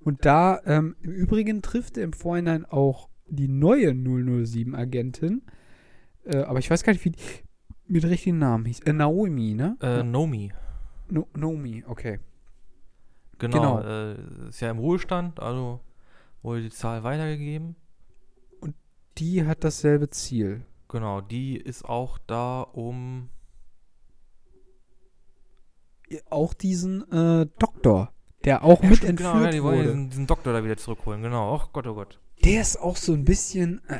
[0.00, 5.42] Und da ähm, im Übrigen trifft er im Vorhinein auch die neue 007-Agentin.
[6.24, 7.18] Äh, aber ich weiß gar nicht, wie die
[7.88, 8.80] mit richtigen Namen hieß.
[8.80, 9.76] Äh, Naomi, ne?
[9.80, 10.52] Äh, Nomi.
[11.08, 12.18] no, Naomi, okay.
[13.38, 13.80] Genau, Genau.
[13.80, 15.80] Äh, ist ja im Ruhestand, also
[16.42, 17.76] wurde die Zahl weitergegeben.
[19.18, 20.62] Die hat dasselbe Ziel.
[20.88, 23.28] Genau, die ist auch da, um.
[26.30, 28.12] Auch diesen äh, Doktor,
[28.44, 29.88] der auch Ja, mit stimmt, entführt genau, ja, die wollen wurde.
[29.88, 31.56] diesen, diesen Doktor da wieder zurückholen, genau.
[31.56, 32.20] Ach Gott, oh Gott.
[32.44, 33.80] Der ist auch so ein bisschen.
[33.88, 33.98] Äh,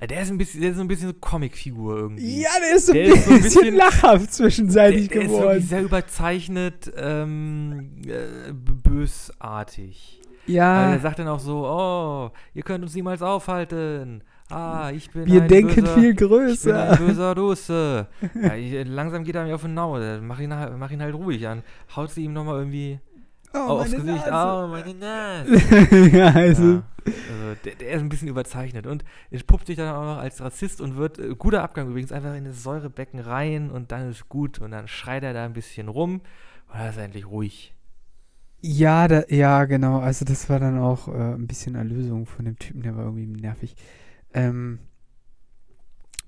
[0.00, 2.42] Äh, Der ist ein bisschen, der ist so ein bisschen so Comicfigur irgendwie.
[2.42, 5.26] ja, der ist so, Der ein, ist so ein bisschen, bisschen- lachhaft zwischenseitig der, der
[5.30, 5.62] ist geworden.
[5.62, 10.20] sehr überzeichnet, ähm, äh, bösartig.
[10.42, 14.22] Also Ja, er sagt dann auch so, oh, ihr könnt uns niemals aufhalten.
[14.48, 16.96] Ah, ich bin wir ein denken böser, viel Ich bin ein größer.
[16.98, 18.06] böser Dusse.
[18.42, 19.98] ja, ich, langsam geht er mir auf den Nau.
[20.20, 21.62] Mach ihn, halt- mach ihn halt ruhig an.
[21.96, 23.00] Haut sie ihm nochmal irgendwie
[23.54, 24.26] Oh, aufs Gesicht.
[24.26, 24.64] Nase.
[24.64, 26.08] Oh, meine Nase.
[26.16, 26.64] ja, also.
[26.74, 30.40] Ja, also der, der ist ein bisschen überzeichnet und entpuppt sich dann auch noch als
[30.40, 34.28] Rassist und wird, äh, guter Abgang übrigens, einfach in das Säurebecken rein und dann ist
[34.28, 36.20] gut und dann schreit er da ein bisschen rum
[36.72, 37.74] und dann ist er endlich ruhig.
[38.60, 40.00] Ja, da, ja, genau.
[40.00, 43.26] Also das war dann auch äh, ein bisschen Erlösung von dem Typen, der war irgendwie
[43.26, 43.76] nervig.
[44.36, 44.78] Ähm,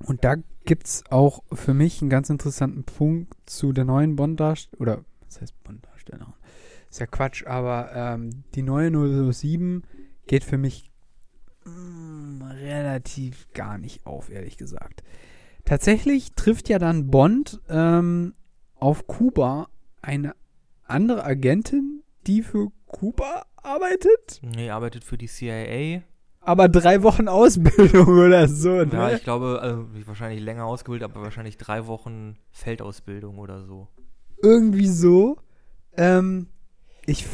[0.00, 5.04] und da gibt's auch für mich einen ganz interessanten Punkt zu der neuen Bond-Darstellerin, oder
[5.26, 6.32] was heißt Bond-Darstellerin?
[6.90, 9.84] ist ja Quatsch, aber ähm, die neue 007
[10.26, 10.90] geht für mich
[11.64, 15.02] mm, relativ gar nicht auf, ehrlich gesagt.
[15.66, 18.32] Tatsächlich trifft ja dann Bond ähm,
[18.74, 19.68] auf Kuba
[20.00, 20.34] eine
[20.84, 26.02] andere Agentin, die für Kuba arbeitet, Nee, arbeitet für die CIA.
[26.40, 28.70] Aber drei Wochen Ausbildung oder so.
[28.85, 28.88] Ne?
[28.92, 33.88] Ja, ich glaube, also wahrscheinlich länger ausgebildet, aber wahrscheinlich drei Wochen Feldausbildung oder so.
[34.42, 35.38] Irgendwie so.
[35.96, 36.46] Ähm,
[37.07, 37.27] ich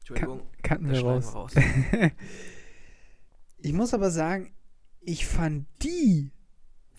[0.00, 1.34] Entschuldigung, kannten das wir raus.
[1.34, 1.52] raus.
[3.60, 4.52] Ich muss aber sagen,
[5.00, 6.30] ich fand die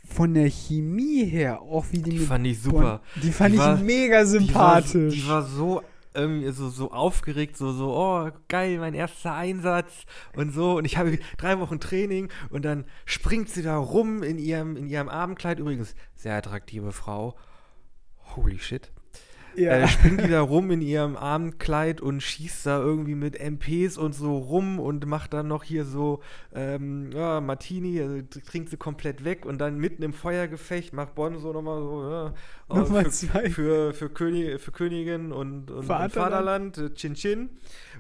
[0.05, 3.01] von der Chemie her, auch wie die, Die fand ich super.
[3.15, 5.13] Bonn- die fand Die ich war- mega sympathisch.
[5.15, 5.81] Die war, die war so
[6.13, 10.77] irgendwie so, so aufgeregt, so, so, oh, geil, mein erster Einsatz und so.
[10.77, 14.87] Und ich habe drei Wochen Training und dann springt sie da rum in ihrem, in
[14.87, 15.59] ihrem Abendkleid.
[15.59, 17.35] Übrigens, sehr attraktive Frau.
[18.35, 18.91] Holy shit.
[19.59, 19.71] Ja.
[19.71, 24.13] Äh, springt die da rum in ihrem Abendkleid und schießt da irgendwie mit MPs und
[24.13, 26.21] so rum und macht dann noch hier so
[26.53, 31.39] ähm, ja, Martini, also trinkt sie komplett weg und dann mitten im Feuergefecht macht Bonn
[31.39, 32.33] so nochmal so ja,
[32.69, 33.49] oh, Nochmal für, zwei.
[33.49, 36.75] für, für, König, für Königin und, und und Vaterland.
[36.75, 37.49] Vaterland, äh, Chin Chin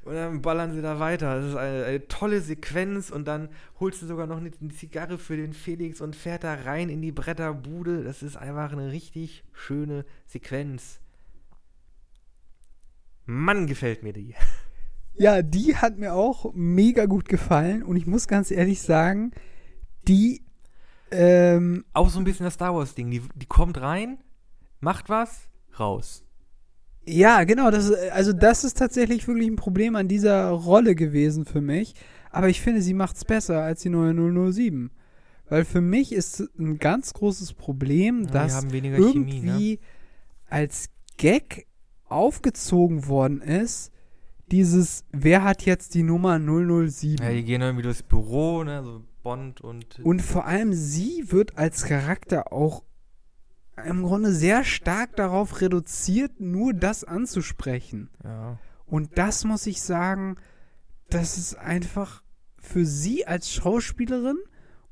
[0.05, 1.37] und dann ballern sie da weiter.
[1.37, 5.17] Das ist eine, eine tolle Sequenz und dann holst du sogar noch eine, eine Zigarre
[5.17, 8.03] für den Felix und fährt da rein in die Bretterbude.
[8.03, 10.99] Das ist einfach eine richtig schöne Sequenz.
[13.29, 14.35] Mann, gefällt mir die.
[15.15, 19.31] ja, die hat mir auch mega gut gefallen und ich muss ganz ehrlich sagen,
[20.07, 20.43] die
[21.11, 23.09] ähm, Auch so ein bisschen das Star Wars-Ding.
[23.09, 24.19] Die, die kommt rein,
[24.79, 25.47] macht was,
[25.79, 26.23] raus.
[27.05, 27.71] Ja, genau.
[27.71, 31.95] Das, also das ist tatsächlich wirklich ein Problem an dieser Rolle gewesen für mich.
[32.31, 34.13] Aber ich finde, sie macht's besser als die neue
[34.53, 34.91] 007.
[35.47, 39.79] Weil für mich ist ein ganz großes Problem, dass haben weniger irgendwie Chemie, ne?
[40.47, 41.65] als Gag
[42.11, 43.91] aufgezogen worden ist,
[44.51, 47.23] dieses, wer hat jetzt die Nummer 007?
[47.23, 49.99] Ja, die gehen irgendwie durchs Büro, ne, so Bond und.
[49.99, 52.83] Und vor allem sie wird als Charakter auch
[53.85, 58.09] im Grunde sehr stark darauf reduziert, nur das anzusprechen.
[58.23, 58.57] ja.
[58.85, 60.37] Und das muss ich sagen,
[61.11, 62.23] das ist einfach
[62.57, 64.39] für sie als Schauspielerin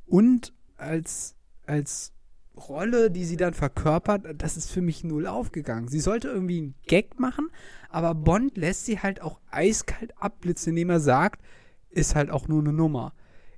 [0.06, 2.14] und als, als
[2.58, 5.88] Rolle, die sie dann verkörpert, das ist für mich null aufgegangen.
[5.88, 7.50] Sie sollte irgendwie einen Gag machen,
[7.90, 11.42] aber Bond lässt sie halt auch eiskalt abblitzen, indem er sagt,
[11.90, 13.14] ist halt auch nur eine Nummer.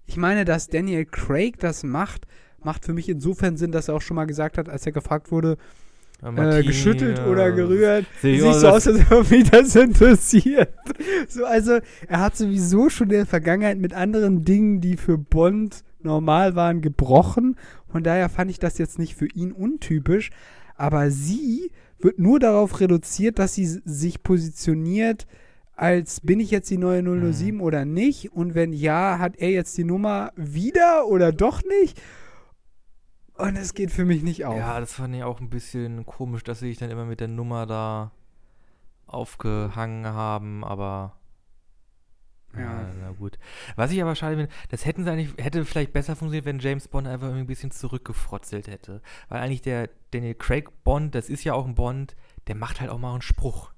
[0.06, 2.26] Ich meine, dass Daniel Craig das macht,
[2.64, 5.32] macht für mich insofern Sinn, dass er auch schon mal gesagt hat, als er gefragt
[5.32, 5.58] wurde,
[6.22, 8.06] Ja, äh, Martini, geschüttelt ja, oder gerührt.
[8.22, 10.74] Sieht auch, so aus, als ob mich das interessiert.
[11.28, 15.84] So, also, er hat sowieso schon in der Vergangenheit mit anderen Dingen, die für Bond
[16.02, 17.58] normal waren, gebrochen.
[17.88, 20.32] Von daher fand ich das jetzt nicht für ihn untypisch.
[20.76, 25.28] Aber sie wird nur darauf reduziert, dass sie sich positioniert,
[25.76, 27.02] als bin ich jetzt die neue
[27.34, 28.34] 007 oder nicht?
[28.34, 32.02] Und wenn ja, hat er jetzt die Nummer wieder oder doch nicht?
[33.38, 34.58] Und es geht für mich nicht auf.
[34.58, 37.30] Ja, das fand ich auch ein bisschen komisch, dass sie sich dann immer mit der
[37.30, 38.12] Nummer da
[39.08, 41.19] aufgehangen haben, aber.
[42.58, 42.90] Ja.
[43.00, 43.38] na gut.
[43.76, 46.88] Was ich aber schade finde, das hätten sie eigentlich, hätte vielleicht besser funktioniert, wenn James
[46.88, 49.02] Bond einfach irgendwie ein bisschen zurückgefrotzelt hätte.
[49.30, 52.16] Weil eigentlich der Daniel Craig Bond, das ist ja auch ein Bond,
[52.48, 53.72] der macht halt auch mal einen Spruch.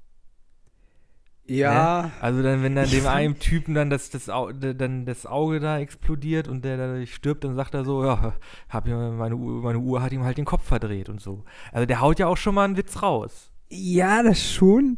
[1.46, 2.12] ja.
[2.22, 5.80] Also dann, wenn dann dem einen Typen dann das, das, Au- dann das Auge da
[5.80, 8.36] explodiert und der dadurch stirbt, dann sagt er so, ja,
[8.70, 11.44] hab meine, Uhr, meine Uhr hat ihm halt den Kopf verdreht und so.
[11.74, 13.52] Also der haut ja auch schon mal einen Witz raus.
[13.70, 14.98] Ja, das schon.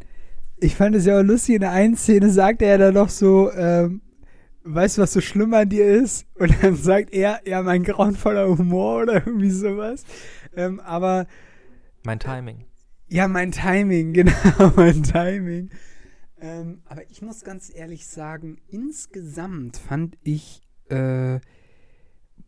[0.64, 3.10] Ich fand es ja auch lustig, in der einen Szene sagt er ja dann noch
[3.10, 4.00] so, ähm,
[4.64, 6.26] weißt du, was so schlimm an dir ist?
[6.36, 10.04] Und dann sagt er, ja, mein grauenvoller Humor oder irgendwie sowas.
[10.56, 11.26] Ähm, aber
[12.02, 12.64] Mein Timing.
[13.08, 15.68] ja, mein Timing, genau, mein Timing.
[16.40, 21.40] Ähm, aber ich muss ganz ehrlich sagen, insgesamt fand ich äh,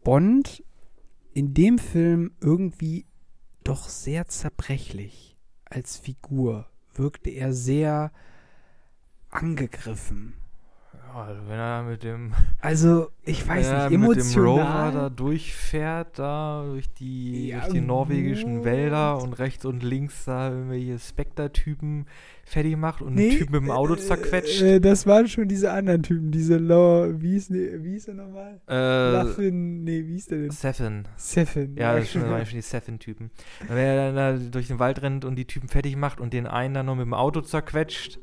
[0.05, 0.65] Bond
[1.35, 3.05] in dem Film irgendwie
[3.63, 6.67] doch sehr zerbrechlich als Figur.
[6.99, 8.11] Wirkte er sehr
[9.31, 10.35] angegriffen.
[11.15, 14.61] Ja, also wenn er mit dem, Also, ich weiß wenn er nicht, mit dem Rover
[14.61, 14.93] emotional.
[14.93, 18.65] da durchfährt, da durch die, Ja, durch die norwegischen gut.
[18.65, 22.07] Wälder und rechts und links da irgendwelche Spectre-Typen
[22.45, 24.63] fertig macht und Nee, einen Typ mit dem Auto äh, zerquetscht.
[24.63, 28.15] Äh, das waren schon diese anderen Typen, diese Law, wie hieß, ne- wie hieß er
[28.15, 28.61] nochmal?
[28.69, 30.51] Äh, Laffin, nee, wie hieß der denn?
[30.51, 31.09] Seven.
[31.17, 31.77] Seven.
[31.77, 33.31] Ja, das, das waren schon die Seven-Typen.
[33.69, 36.47] Wenn er dann da durch den Wald rennt und die Typen fertig macht und den
[36.47, 38.21] einen dann noch mit dem Auto zerquetscht,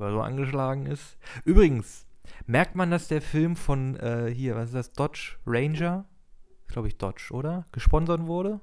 [0.00, 1.18] ob er so angeschlagen ist.
[1.44, 2.06] Übrigens,
[2.46, 6.06] merkt man, dass der Film von äh, hier, was ist das, Dodge Ranger?
[6.68, 7.66] Glaube ich Dodge, oder?
[7.72, 8.60] Gesponsert wurde?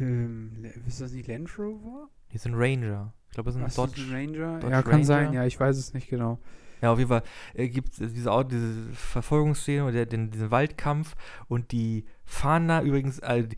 [0.00, 2.08] Ähm, ist das nicht Land Rover?
[2.32, 3.12] Die sind Ranger.
[3.28, 3.94] Ich glaube, das ist Dodge.
[3.96, 4.58] das ein Ranger?
[4.60, 5.26] Dodge ja, kann sein.
[5.26, 5.40] Ranger?
[5.40, 6.38] Ja, ich weiß es nicht genau.
[6.80, 7.22] Ja, auf jeden Fall
[7.54, 11.14] äh, gibt es diese, Au- diese Verfolgungsszene oder den, diesen Waldkampf
[11.46, 13.48] und die fahren da übrigens, alle,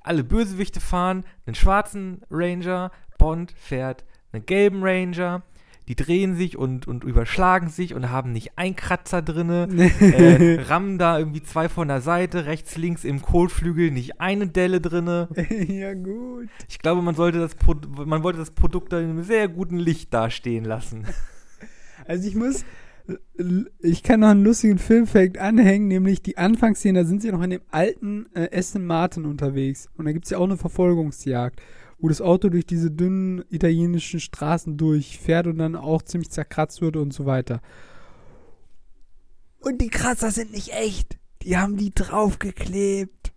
[0.00, 5.42] alle Bösewichte fahren einen schwarzen Ranger, Bond fährt einen gelben Ranger,
[5.88, 9.68] die drehen sich und, und überschlagen sich und haben nicht einen Kratzer drinne,
[10.00, 14.80] äh, rammen da irgendwie zwei von der Seite, rechts, links im Kotflügel nicht eine Delle
[14.80, 15.28] drinne.
[15.68, 16.48] ja, gut.
[16.68, 19.78] Ich glaube, man sollte das Pro man wollte das Produkt da in einem sehr guten
[19.78, 21.06] Licht dastehen lassen.
[22.04, 22.64] Also ich muss,
[23.78, 27.50] ich kann noch einen lustigen Filmfact anhängen, nämlich die Anfangsszene, da sind sie noch in
[27.50, 29.88] dem alten äh, Aston Martin unterwegs.
[29.96, 31.60] Und da gibt es ja auch eine Verfolgungsjagd,
[32.02, 36.96] wo das Auto durch diese dünnen italienischen Straßen durchfährt und dann auch ziemlich zerkratzt wird
[36.96, 37.62] und so weiter.
[39.60, 41.16] Und die Kratzer sind nicht echt.
[41.42, 43.32] Die haben die draufgeklebt.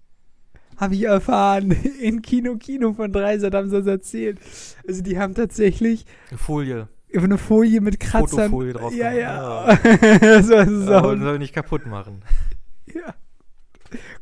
[0.78, 1.72] Habe ich erfahren.
[2.02, 4.40] In Kino Kino von Dreisat haben sie das erzählt.
[4.88, 6.90] Also die haben tatsächlich Folie.
[7.14, 8.50] eine Folie mit Kratzern.
[8.50, 9.76] Fotofolie drauf Ja, ja.
[10.20, 10.92] das war so.
[10.92, 12.24] Aber soll nicht kaputt machen.
[12.92, 13.14] ja.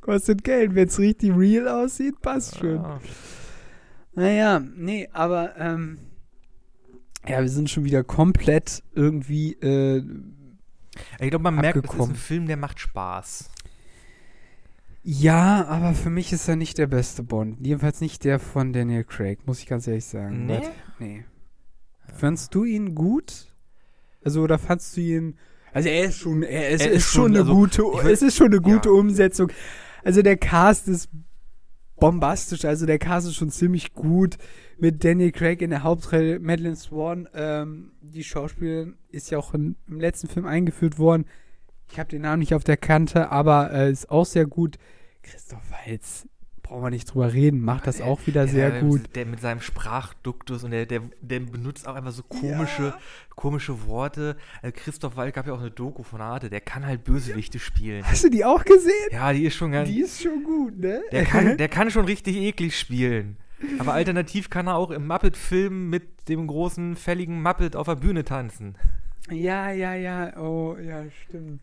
[0.01, 0.75] Kostet Geld.
[0.75, 2.83] Wenn es richtig real aussieht, passt schon.
[4.15, 4.21] Ja.
[4.21, 5.97] Naja, nee, aber ähm,
[7.27, 10.03] ja, wir sind schon wieder komplett irgendwie äh,
[11.19, 13.49] Ich glaube, man merkt, es ist ein Film, der macht Spaß.
[15.03, 17.57] ja, aber für mich ist er nicht der beste Bond.
[17.65, 20.45] Jedenfalls nicht der von Daniel Craig, muss ich ganz ehrlich sagen.
[20.45, 20.59] Nee?
[20.59, 21.25] Weil- nee.
[22.15, 23.47] Fandst du ihn gut?
[24.23, 25.37] Also, oder fandst du ihn.
[25.73, 28.03] Also, er ist schon, er ist, Er ist ist schon schon- eine also, gute, ich
[28.03, 28.95] will- es ist schon eine gute Ja.
[28.95, 29.51] Umsetzung.
[30.03, 31.09] Also, der Cast ist
[32.03, 32.65] bombastisch.
[32.65, 34.37] Also, der Cast ist schon ziemlich gut.
[34.77, 39.77] Mit Daniel Craig in der Hauptrolle, Madeleine Swan, ähm, die Schauspielerin ist ja auch in,
[39.87, 41.25] im letzten Film eingeführt worden.
[41.89, 44.77] Ich habe den Namen nicht auf der Kante, aber äh, ist auch sehr gut.
[45.21, 46.27] Christoph Waltz,
[46.73, 49.01] brauchen wir nicht drüber reden, macht das auch wieder sehr der, gut.
[49.15, 52.95] Der mit seinem Sprachduktus und der, der, der benutzt auch einfach so komische,
[53.35, 54.37] komische Worte.
[54.63, 58.03] Äh, Christoph Wald gab ja auch eine Doku von Arte, der kann halt Bösewichte spielen.
[58.03, 58.91] Hast du die auch gesehen?
[59.11, 59.87] Ja, die ist schon ganz.
[59.87, 61.03] Die ist schon gut, ne?
[61.11, 63.37] Der kann, der kann schon richtig eklig spielen.
[63.77, 68.23] Aber alternativ kann er auch im Muppet-Film mit dem großen, fälligen Muppet auf der Bühne
[68.23, 68.75] tanzen.
[69.29, 70.35] ja, ja, ja.
[70.37, 71.61] Oh, ja, stimmt.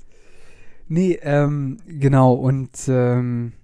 [0.86, 2.32] Nee, ähm, genau.
[2.34, 3.54] Und ähm,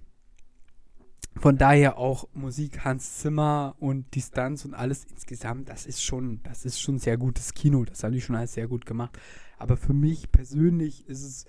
[1.39, 6.65] von daher auch Musik Hans Zimmer und Distanz und alles insgesamt, das ist schon, das
[6.65, 7.85] ist schon sehr gutes Kino.
[7.85, 9.17] Das haben die schon alles sehr gut gemacht.
[9.57, 11.45] Aber für mich persönlich ist es,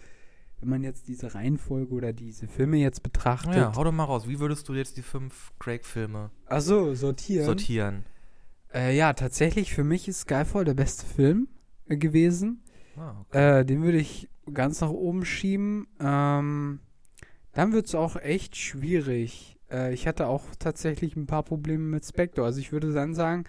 [0.61, 3.55] wenn man jetzt diese Reihenfolge oder diese Filme jetzt betrachtet.
[3.55, 4.29] Ja, hau doch mal raus.
[4.29, 7.47] Wie würdest du jetzt die fünf Craig-Filme so, sortieren.
[7.47, 8.05] sortieren?
[8.73, 11.49] Äh, ja, tatsächlich, für mich ist Skyfall der beste Film
[11.87, 12.63] äh, gewesen.
[12.97, 13.61] Ah, okay.
[13.61, 15.87] Äh, den würde ich ganz nach oben schieben.
[16.01, 16.81] Ähm,
[17.53, 19.58] dann wird es auch echt schwierig.
[19.71, 22.45] Äh, ich hatte auch tatsächlich ein paar Probleme mit Spectre.
[22.45, 23.45] Also ich würde dann sagen,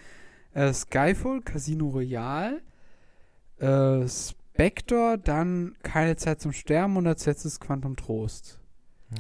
[0.54, 2.62] äh, Skyfall, Casino Royale,
[3.60, 8.60] äh, Spectre, dann Keine Zeit zum Sterben und als letztes Quantum Trost.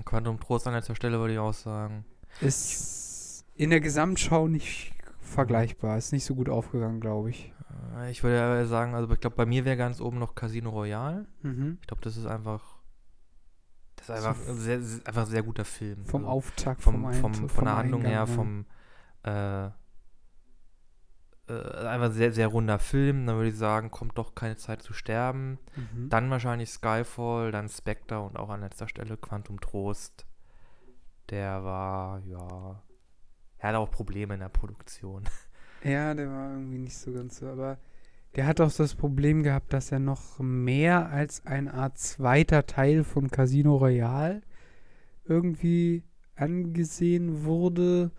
[0.05, 2.05] Quantum Trost an letzter Stelle würde ich auch sagen.
[2.41, 5.97] Ist in der Gesamtschau nicht vergleichbar.
[5.97, 7.53] Ist nicht so gut aufgegangen, glaube ich.
[7.97, 11.25] Äh, Ich würde sagen, also ich glaube, bei mir wäre ganz oben noch Casino Royale.
[11.41, 11.77] Mhm.
[11.81, 12.78] Ich glaube, das ist einfach.
[14.09, 16.05] Ist So einfach, ein sehr, sehr- einfach ein sehr guter Film.
[16.05, 18.65] Vom Also Auftakt, vom, vom, vom, von der Handlung Eingang, her, vom
[19.23, 19.65] äh,
[21.47, 23.25] äh, einfach sehr, sehr runder Film.
[23.25, 25.59] Dann würde ich sagen, kommt doch keine Zeit zu sterben.
[25.75, 26.09] Mhm.
[26.09, 30.25] Dann wahrscheinlich Skyfall, dann Spectre und auch an letzter Stelle Quantum Trost.
[31.29, 32.81] Der war, ja.
[33.57, 35.23] Er hat auch Probleme in der Produktion.
[35.83, 37.77] Ja, der war irgendwie nicht so ganz so, aber
[38.35, 43.03] der hat auch das Problem gehabt, dass er noch mehr als eine Art zweiter Teil
[43.03, 44.41] von Casino Royale
[45.25, 46.03] irgendwie
[46.35, 48.11] angesehen wurde.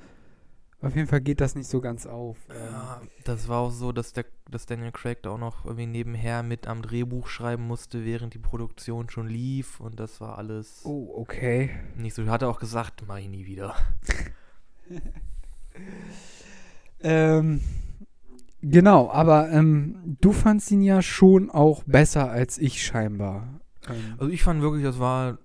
[0.82, 2.38] Auf jeden Fall geht das nicht so ganz auf.
[2.48, 6.42] Ja, das war auch so, dass, der, dass Daniel Craig da auch noch irgendwie nebenher
[6.42, 9.78] mit am Drehbuch schreiben musste, während die Produktion schon lief.
[9.78, 11.70] Und das war alles Oh, okay.
[11.96, 12.26] nicht so.
[12.26, 13.74] Hat er auch gesagt, mach ich nie wieder.
[17.02, 17.60] Ähm,
[18.62, 23.60] genau, aber ähm, du fandst ihn ja schon auch besser als ich scheinbar.
[23.88, 25.38] Ähm, Also ich fand wirklich, das war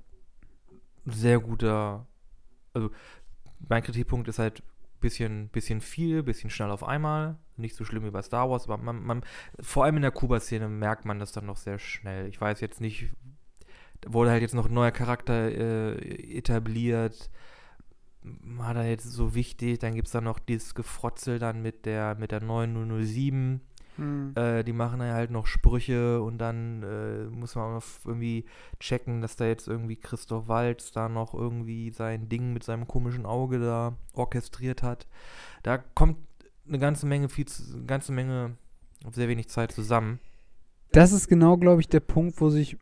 [1.06, 2.08] ein sehr guter.
[2.74, 2.92] Also
[3.68, 4.64] mein Kritikpunkt ist halt
[5.00, 7.38] bisschen, bisschen viel, bisschen schnell auf einmal.
[7.58, 9.22] Nicht so schlimm wie bei Star Wars, aber man, man
[9.60, 12.28] vor allem in der Kuba-Szene merkt man das dann noch sehr schnell.
[12.28, 13.10] Ich weiß jetzt nicht,
[14.06, 17.30] wurde halt jetzt noch ein neuer Charakter äh, etabliert.
[18.44, 22.16] War da jetzt so wichtig, dann gibt es dann noch dieses Gefrotzel dann mit der,
[22.16, 22.74] mit der neuen
[23.06, 23.62] 007.
[23.98, 24.34] Hm.
[24.36, 28.44] Äh, die machen dann halt noch Sprüche und dann äh, muss man auch noch irgendwie
[28.80, 33.26] checken, dass da jetzt irgendwie Christoph Waltz da noch irgendwie sein Ding mit seinem komischen
[33.26, 35.08] Auge da orchestriert hat.
[35.64, 36.18] Da kommt
[36.68, 38.58] eine ganze Menge, viel, zu- eine ganze Menge
[39.06, 40.20] auf sehr wenig Zeit zusammen.
[40.92, 42.78] Das ist genau, glaube ich, der Punkt, wo sich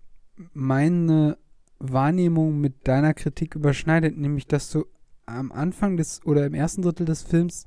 [0.54, 1.38] meine
[1.80, 4.86] Wahrnehmung mit deiner Kritik überschneidet, nämlich dass du
[5.26, 7.66] am Anfang des oder im ersten Drittel des Films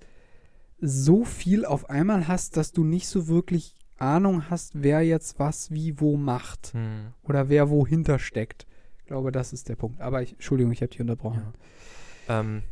[0.80, 5.70] so viel auf einmal hast, dass du nicht so wirklich Ahnung hast, wer jetzt was
[5.70, 7.12] wie wo macht Hm.
[7.22, 8.66] oder wer wohinter steckt.
[8.98, 10.00] Ich glaube, das ist der Punkt.
[10.00, 11.54] Aber ich, Entschuldigung, ich habe dich unterbrochen.
[12.28, 12.40] Ja.
[12.40, 12.62] Ähm,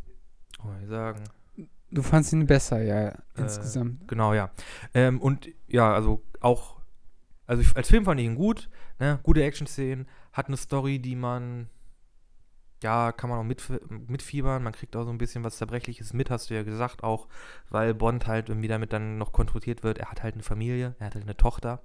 [0.82, 1.24] ich sagen?
[1.90, 4.06] Du fandst ihn besser, ja, Äh, insgesamt.
[4.08, 4.50] Genau, ja.
[4.94, 6.80] Ähm, und ja, also auch,
[7.46, 8.68] also ich, als Film fand ich ihn gut,
[8.98, 9.20] ne?
[9.22, 11.68] gute Action-Szenen, hat eine Story, die man,
[12.84, 13.62] ja, kann man auch mit,
[14.08, 17.26] mitfiebern, man kriegt auch so ein bisschen was Zerbrechliches mit, hast du ja gesagt, auch
[17.70, 21.06] weil Bond halt irgendwie damit dann noch konfrontiert wird, er hat halt eine Familie, er
[21.06, 21.82] hat halt eine Tochter,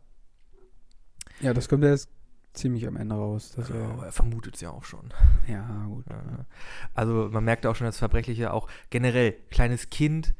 [1.39, 2.10] Ja, das kommt erst
[2.54, 3.54] ziemlich am Ende raus.
[3.56, 5.14] Dass aber er, er vermutet es ja auch schon.
[5.47, 6.06] ja, gut.
[6.10, 6.45] Ja.
[6.93, 10.36] Also man merkt auch schon das Verbrechliche, auch generell, kleines Kind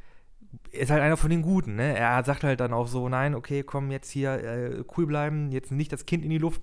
[0.72, 1.96] ist halt einer von den Guten, ne?
[1.96, 5.70] Er sagt halt dann auch so, nein, okay, komm, jetzt hier äh, cool bleiben, jetzt
[5.70, 6.60] nicht das Kind in die Luft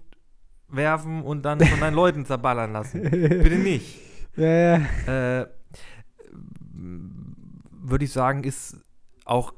[0.69, 3.01] werfen und dann von deinen Leuten zerballern lassen.
[3.09, 3.99] Bitte nicht.
[4.35, 5.41] Ja, ja.
[5.41, 5.47] Äh,
[6.73, 8.77] würde ich sagen, ist
[9.25, 9.53] auch,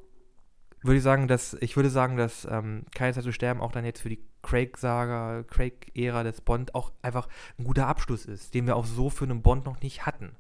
[0.82, 3.86] würde ich sagen, dass, ich würde sagen, dass ähm, Keine Zeit zu sterben auch dann
[3.86, 8.76] jetzt für die Craig-Saga, Craig-Ära des Bond auch einfach ein guter Abschluss ist, den wir
[8.76, 10.36] auch so für einen Bond noch nicht hatten.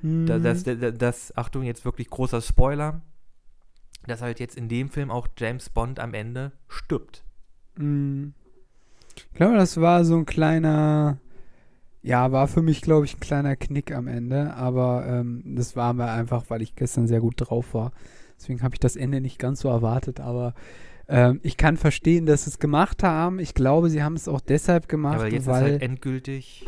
[0.00, 0.26] Mhm.
[0.26, 3.02] das, das, das, Achtung, jetzt wirklich großer Spoiler,
[4.06, 7.24] dass halt jetzt in dem Film auch James Bond am Ende stirbt.
[7.76, 8.34] Mhm.
[9.16, 11.18] Ich glaube, das war so ein kleiner,
[12.02, 15.92] ja, war für mich, glaube ich, ein kleiner Knick am Ende, aber ähm, das war
[15.92, 17.92] mir einfach, weil ich gestern sehr gut drauf war.
[18.38, 20.54] Deswegen habe ich das Ende nicht ganz so erwartet, aber
[21.08, 23.38] ähm, ich kann verstehen, dass sie es gemacht haben.
[23.38, 26.66] Ich glaube, sie haben es auch deshalb gemacht, Aber jetzt ist weil halt endgültig.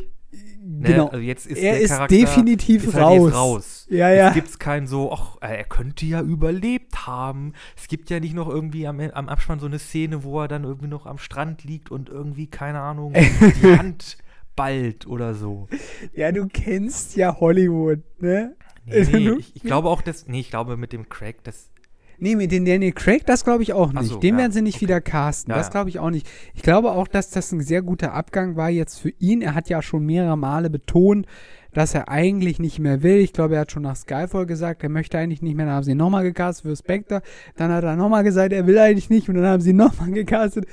[0.63, 0.89] Ne?
[0.89, 3.27] genau, Also jetzt ist er der ist Charakter definitiv ist halt raus.
[3.27, 3.87] Jetzt raus.
[3.91, 4.31] Ja, ja.
[4.31, 7.53] gibt es keinen so, ach, äh, er könnte ja überlebt haben.
[7.77, 10.65] Es gibt ja nicht noch irgendwie am, am Abspann so eine Szene, wo er dann
[10.65, 13.13] irgendwie noch am Strand liegt und irgendwie, keine Ahnung,
[13.63, 14.19] die Hand
[14.57, 15.69] ballt oder so.
[16.15, 18.57] Ja, du kennst ja Hollywood, ne?
[18.87, 21.71] Nee, nee, ich, ich glaube auch, dass, nee, ich glaube mit dem Craig, das,
[22.19, 24.07] Nee, mit den Daniel Craig, das glaube ich auch nicht.
[24.07, 24.87] so, Den ja, werden sie nicht okay.
[24.87, 25.53] wieder casten.
[25.53, 26.29] Ja, das glaube ich auch nicht.
[26.55, 29.43] Ich glaube auch, dass das ein sehr guter Abgang war jetzt für ihn.
[29.43, 31.27] Er hat ja schon mehrere Male betont,
[31.73, 33.17] dass er eigentlich nicht mehr will.
[33.17, 35.67] Ich glaube, er hat schon nach Skyfall gesagt, er möchte eigentlich nicht mehr.
[35.67, 37.23] Dann haben sie ihn nochmal gecastet für Spectre.
[37.57, 39.29] Dann hat er nochmal gesagt, er will eigentlich nicht.
[39.29, 40.67] Und dann haben sie ihn nochmal gecastet.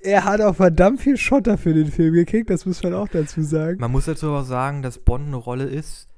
[0.00, 2.50] Er hat auch verdammt viel Schotter für den Film gekriegt.
[2.50, 3.78] Das muss man auch dazu sagen.
[3.80, 6.08] man muss dazu aber sagen, dass Bond eine Rolle ist,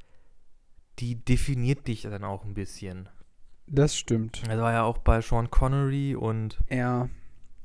[0.98, 3.08] die definiert dich dann auch ein bisschen.
[3.66, 4.42] Das stimmt.
[4.46, 7.08] Das war ja auch bei Sean Connery und Ja.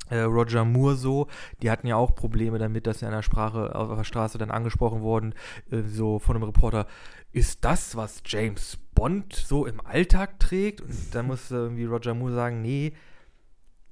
[0.09, 1.27] äh, Roger Moore so.
[1.61, 4.51] Die hatten ja auch Probleme damit, dass sie an der Sprache auf der Straße dann
[4.51, 5.33] angesprochen wurden,
[5.71, 6.87] äh, so von einem Reporter.
[7.31, 10.81] Ist das, was James Bond so im Alltag trägt?
[10.81, 12.93] Und dann musste irgendwie Roger Moore sagen, nee,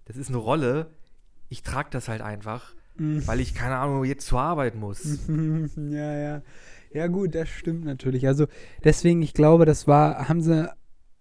[0.06, 0.88] das ist eine Rolle.
[1.48, 3.26] Ich trage das halt einfach, Mhm.
[3.28, 5.20] weil ich keine Ahnung jetzt zur Arbeit muss.
[5.78, 6.42] ja, ja.
[6.92, 8.28] Ja, gut, das stimmt natürlich.
[8.28, 8.48] Also
[8.84, 10.70] deswegen, ich glaube, das war, haben sie,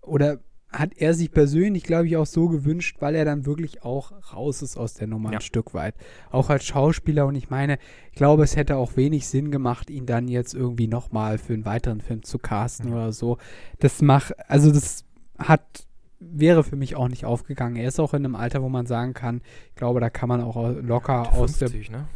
[0.01, 0.39] oder
[0.71, 4.61] hat er sich persönlich, glaube ich, auch so gewünscht, weil er dann wirklich auch raus
[4.61, 5.39] ist aus der Nummer Ja.
[5.39, 5.95] ein Stück weit.
[6.31, 7.27] Auch als Schauspieler.
[7.27, 7.79] Und ich meine,
[8.11, 11.65] ich glaube, es hätte auch wenig Sinn gemacht, ihn dann jetzt irgendwie nochmal für einen
[11.65, 12.95] weiteren Film zu casten Ja.
[12.97, 13.39] oder so.
[13.79, 15.05] Das macht, also das
[15.39, 15.87] hat,
[16.21, 17.77] wäre für mich auch nicht aufgegangen.
[17.77, 19.41] Er ist auch in einem Alter, wo man sagen kann,
[19.71, 22.09] ich glaube, da kann man auch locker aus der 50, ne?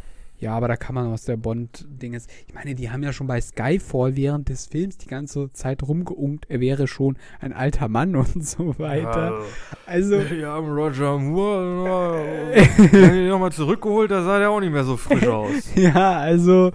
[0.43, 2.27] Ja, aber da kann man aus der Bond-Dinges.
[2.49, 6.47] Ich meine, die haben ja schon bei Skyfall während des Films die ganze Zeit rumgeunkt,
[6.49, 9.41] er wäre schon ein alter Mann und so weiter.
[9.87, 14.97] Also, Wir haben Roger Moore äh, nochmal zurückgeholt, da sah der auch nicht mehr so
[14.97, 15.75] frisch aus.
[15.77, 16.73] ja, also,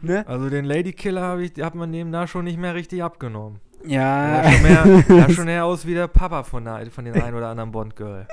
[0.00, 0.26] ne?
[0.26, 3.60] Also den Ladykiller hab ich, hat man dem da schon nicht mehr richtig abgenommen.
[3.84, 4.44] Ja.
[4.44, 7.36] sah schon mehr, sah schon eher aus wie der Papa von, der, von den einen
[7.36, 8.26] oder anderen Bond-Girl.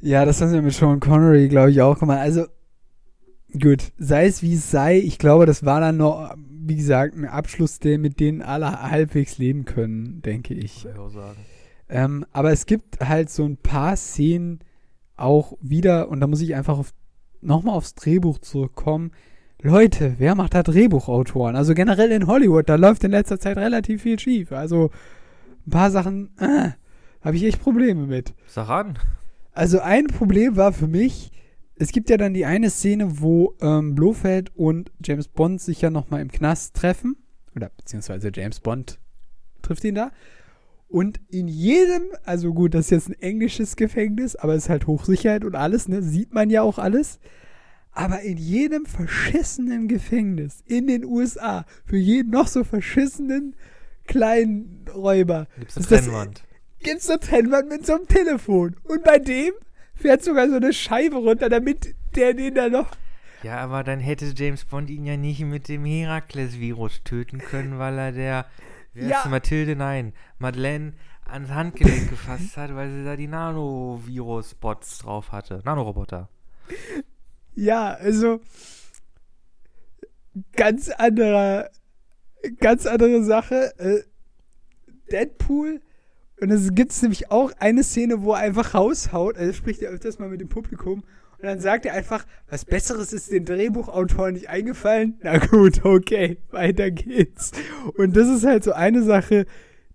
[0.00, 2.18] Ja, das haben sie mit Sean Connery, glaube ich, auch gemacht.
[2.18, 2.46] Also,
[3.60, 7.24] gut, sei es wie es sei, ich glaube, das war dann noch, wie gesagt, ein
[7.24, 10.84] Abschluss, der mit denen alle halbwegs leben können, denke ich.
[10.84, 11.38] Ich auch sagen.
[11.88, 14.60] Ähm, aber es gibt halt so ein paar Szenen
[15.16, 16.92] auch wieder, und da muss ich einfach auf,
[17.40, 19.10] nochmal aufs Drehbuch zurückkommen.
[19.60, 21.56] Leute, wer macht da Drehbuchautoren?
[21.56, 24.52] Also generell in Hollywood, da läuft in letzter Zeit relativ viel schief.
[24.52, 24.90] Also
[25.66, 26.70] ein paar Sachen, äh,
[27.20, 28.34] habe ich echt Probleme mit.
[28.46, 28.98] Sag an.
[29.58, 31.32] Also ein Problem war für mich,
[31.74, 35.90] es gibt ja dann die eine Szene, wo ähm, Blofeld und James Bond sich ja
[35.90, 37.16] nochmal im Knast treffen.
[37.56, 39.00] Oder beziehungsweise James Bond
[39.62, 40.12] trifft ihn da.
[40.86, 44.86] Und in jedem, also gut, das ist jetzt ein englisches Gefängnis, aber es ist halt
[44.86, 46.02] Hochsicherheit und alles, ne?
[46.02, 47.18] Sieht man ja auch alles.
[47.90, 53.56] Aber in jedem verschissenen Gefängnis in den USA, für jeden noch so verschissenen
[54.06, 56.44] kleinen Räuber, Gibt's eine ist das- Trennwand.
[56.80, 58.76] Gibt's eine Trennwand mit so einem Telefon.
[58.84, 59.52] Und bei dem
[59.94, 62.90] fährt sogar so eine Scheibe runter, damit der den da noch.
[63.42, 67.96] Ja, aber dann hätte James Bond ihn ja nicht mit dem Herakles-Virus töten können, weil
[67.98, 68.46] er der,
[68.96, 69.26] heißt Ja.
[69.28, 75.62] Mathilde, nein, Madeleine ans Handgelenk gefasst hat, weil sie da die Nanovirus-Bots drauf hatte.
[75.64, 76.28] Nanoroboter.
[77.54, 78.40] Ja, also
[80.56, 81.70] ganz anderer,
[82.60, 83.72] ganz andere Sache.
[83.78, 84.02] Äh,
[85.10, 85.80] Deadpool.
[86.40, 89.36] Und es gibt nämlich auch eine Szene, wo er einfach raushaut.
[89.36, 91.02] Also spricht er öfters mal mit dem Publikum.
[91.38, 95.18] Und dann sagt er einfach, was Besseres ist den Drehbuchautoren nicht eingefallen.
[95.22, 97.52] Na gut, okay, weiter geht's.
[97.96, 99.46] Und das ist halt so eine Sache,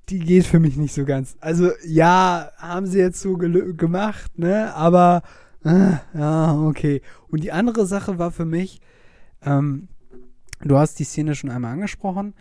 [0.10, 1.36] die geht für mich nicht so ganz.
[1.40, 4.74] Also ja, haben sie jetzt so gemacht, ne?
[4.74, 5.24] Aber
[5.66, 7.02] äh, ja, okay.
[7.30, 8.82] Und die andere Sache war für mich,
[9.46, 9.88] ähm,
[10.62, 12.34] du hast die Szene schon einmal angesprochen,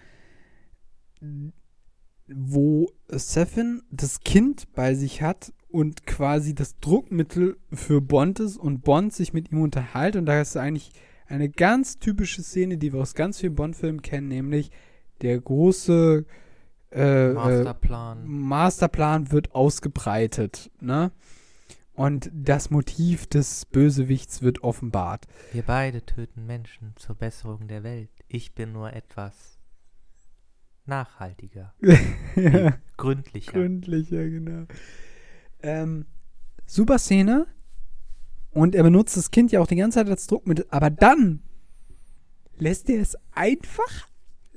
[2.37, 8.83] wo Sefin das Kind bei sich hat und quasi das Druckmittel für Bond ist und
[8.83, 10.17] Bond sich mit ihm unterhält.
[10.17, 10.93] Und da ist eigentlich
[11.27, 14.71] eine ganz typische Szene, die wir aus ganz vielen Bond-Filmen kennen, nämlich
[15.23, 16.27] der große
[16.91, 18.27] äh, äh, Masterplan.
[18.27, 21.11] Masterplan wird ausgebreitet, ne?
[21.95, 25.27] Und das Motiv des Bösewichts wird offenbart.
[25.53, 28.11] Wir beide töten Menschen zur Besserung der Welt.
[28.29, 29.52] Ich bin nur etwas
[30.87, 31.75] nachhaltiger,
[32.37, 33.53] ja, gründlicher.
[33.53, 34.67] gründlicher, genau.
[35.63, 36.07] Ähm,
[36.67, 37.47] super Szene.
[38.51, 40.67] Und er benutzt das Kind ja auch die ganze Zeit als Druckmittel.
[40.69, 41.43] Aber dann
[42.59, 44.09] lässt er es einfach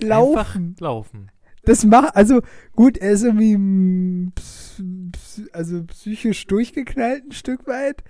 [0.02, 0.38] laufen.
[0.38, 1.32] Einfach laufen.
[1.64, 2.42] Das macht, also
[2.76, 4.32] gut, er ist irgendwie
[5.52, 8.04] also psychisch durchgeknallt ein Stück weit.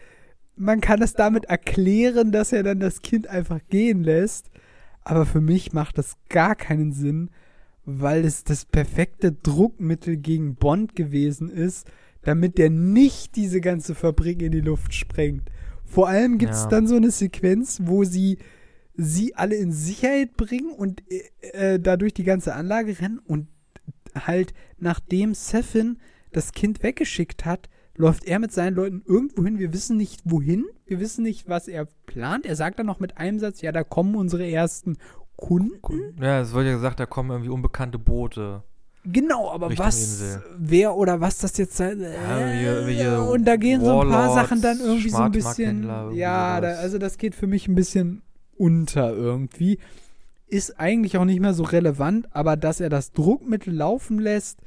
[0.58, 4.50] Man kann es damit erklären, dass er dann das Kind einfach gehen lässt.
[5.04, 7.30] Aber für mich macht das gar keinen Sinn,
[7.86, 11.88] weil es das perfekte Druckmittel gegen Bond gewesen ist,
[12.24, 15.44] damit der nicht diese ganze Fabrik in die Luft sprengt.
[15.84, 16.70] Vor allem gibt es Ja.
[16.70, 18.38] dann so eine Sequenz, wo sie
[18.98, 23.48] sie alle in Sicherheit bringen und äh, äh, dadurch die ganze Anlage rennen und
[24.16, 25.98] halt nachdem Sefin
[26.32, 29.60] das Kind weggeschickt hat, läuft er mit seinen Leuten irgendwo hin.
[29.60, 32.46] Wir wissen nicht wohin, wir wissen nicht, was er plant.
[32.46, 34.98] Er sagt dann noch mit einem Satz, ja, da kommen unsere ersten
[35.38, 36.22] Kunden.
[36.22, 38.64] Ja, es wurde ja gesagt, da kommen irgendwie unbekannte Boote.
[39.08, 40.44] Genau, aber Richtung was, Insel.
[40.58, 44.30] wer oder was das jetzt sein Ja, wir- wir Und da gehen so ein paar
[44.30, 45.84] Warlords, Sachen dann irgendwie so ein bisschen.
[46.14, 48.24] Ja, da, also das geht für mich ein bisschen
[48.58, 49.78] unter irgendwie.
[50.48, 54.60] Ist eigentlich auch nicht mehr so relevant, aber dass er das Druckmittel laufen lässt,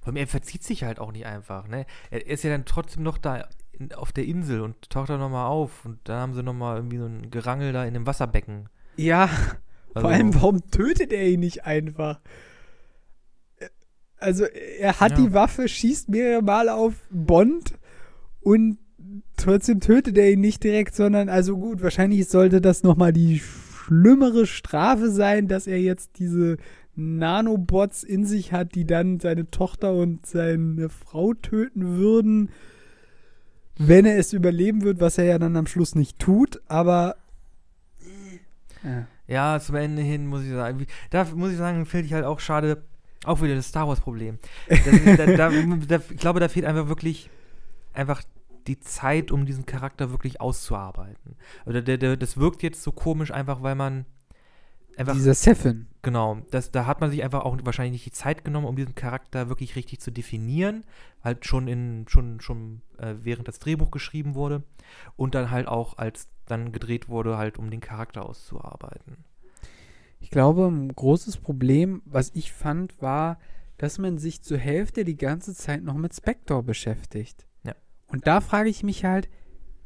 [0.00, 1.86] Vor allem, er verzieht sich halt auch nicht einfach, ne?
[2.10, 5.46] Er ist ja dann trotzdem noch da in, auf der Insel und taucht da nochmal
[5.46, 5.84] auf.
[5.84, 8.68] Und dann haben sie nochmal irgendwie so ein Gerangel da in dem Wasserbecken.
[8.96, 9.28] ja,
[9.94, 12.20] Also, vor allem, warum tötet er ihn nicht einfach?
[14.18, 15.16] Also, er hat Ja.
[15.26, 17.74] die Waffe, schießt mehrere Male auf Bond
[18.40, 18.78] und
[19.36, 24.46] trotzdem tötet er ihn nicht direkt, sondern, also gut, wahrscheinlich sollte das nochmal die schlimmere
[24.46, 26.56] Strafe sein, dass er jetzt diese
[26.94, 32.50] Nanobots in sich hat, die dann seine Tochter und seine Frau töten würden,
[33.78, 37.16] wenn er es überleben wird, was er ja dann am Schluss nicht tut, aber
[38.84, 39.06] ja.
[39.32, 42.38] Ja, zum Ende hin muss ich sagen, da muss ich sagen, finde ich halt auch
[42.38, 42.82] schade,
[43.24, 44.38] auch wieder das Star Wars-Problem.
[44.68, 45.50] Da, da,
[45.88, 47.30] da, ich glaube, da fehlt einfach wirklich
[47.94, 48.22] einfach
[48.66, 51.36] die Zeit, um diesen Charakter wirklich auszuarbeiten.
[51.64, 54.04] Oder der, der, das wirkt jetzt so komisch, einfach weil man
[54.98, 55.86] einfach dieser Sefin.
[56.02, 58.94] Genau, das, da hat man sich einfach auch wahrscheinlich nicht die Zeit genommen, um diesen
[58.94, 60.84] Charakter wirklich richtig zu definieren.
[61.24, 64.62] Halt schon in, schon, schon äh, während das Drehbuch geschrieben wurde.
[65.16, 69.24] Und dann halt auch, als dann gedreht wurde, halt um den Charakter auszuarbeiten.
[70.20, 73.38] Ich glaube, ein großes Problem, was ich fand, war,
[73.78, 77.46] dass man sich zur Hälfte die ganze Zeit noch mit Spectre beschäftigt.
[77.64, 77.74] Ja.
[78.06, 79.28] Und da frage ich mich halt,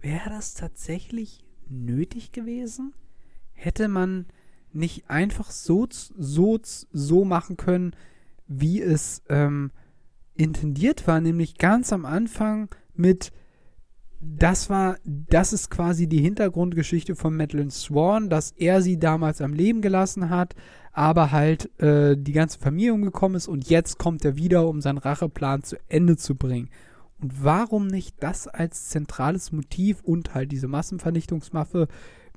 [0.01, 2.95] wäre das tatsächlich nötig gewesen?
[3.53, 4.27] Hätte man
[4.73, 7.97] nicht einfach so, so, so machen können,
[8.47, 9.71] wie es ähm,
[10.35, 13.33] intendiert war, nämlich ganz am Anfang mit
[14.21, 19.53] das war, das ist quasi die Hintergrundgeschichte von Madeline Swan, dass er sie damals am
[19.53, 20.55] Leben gelassen hat,
[20.93, 24.99] aber halt äh, die ganze Familie umgekommen ist und jetzt kommt er wieder, um seinen
[24.99, 26.71] Racheplan zu Ende zu bringen.
[27.21, 31.89] Und warum nicht das als zentrales Motiv und halt diese Massenvernichtungswaffe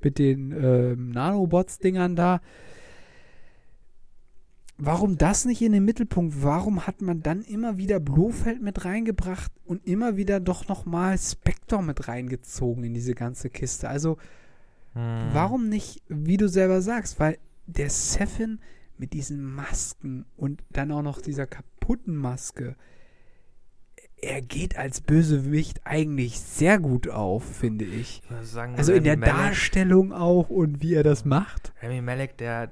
[0.02, 2.40] mit den ähm, Nanobots-Dingern da?
[4.80, 6.42] Warum das nicht in den Mittelpunkt?
[6.42, 11.82] Warum hat man dann immer wieder Blofeld mit reingebracht und immer wieder doch nochmal Spectre
[11.82, 13.88] mit reingezogen in diese ganze Kiste?
[13.88, 14.16] Also,
[14.94, 15.28] Hm.
[15.32, 18.58] warum nicht, wie du selber sagst, weil der Seffin
[18.98, 22.74] mit diesen Masken und dann auch noch dieser kaputten Maske,
[24.22, 28.20] er geht als Bösewicht eigentlich sehr gut auf, finde ich.
[28.42, 31.72] Sagen, Also in der Malek- Darstellung auch und wie er das macht.
[31.80, 32.70] Rami Malek, der,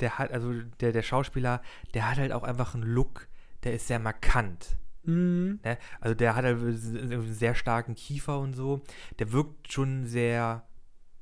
[0.00, 1.62] der hat, also der, der Schauspieler,
[1.94, 3.28] der hat halt auch einfach einen Look,
[3.62, 4.76] der ist sehr markant.
[5.04, 5.60] Mhm.
[5.64, 5.78] Ne?
[6.00, 8.82] Also der hat halt einen sehr starken Kiefer und so.
[9.18, 10.66] Der wirkt schon sehr,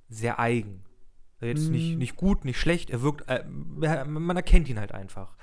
[0.08, 0.84] sehr eigen.
[1.40, 1.98] Also Jetzt nicht, Mhm.
[1.98, 5.36] nicht gut, nicht schlecht, er wirkt, äh, man erkennt ihn halt einfach.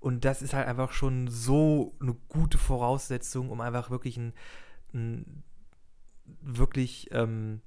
[0.00, 4.32] Und das ist halt einfach schon so eine gute Voraussetzung, um einfach wirklich einen,
[4.92, 5.44] einen
[6.40, 7.60] wirklich, ähm,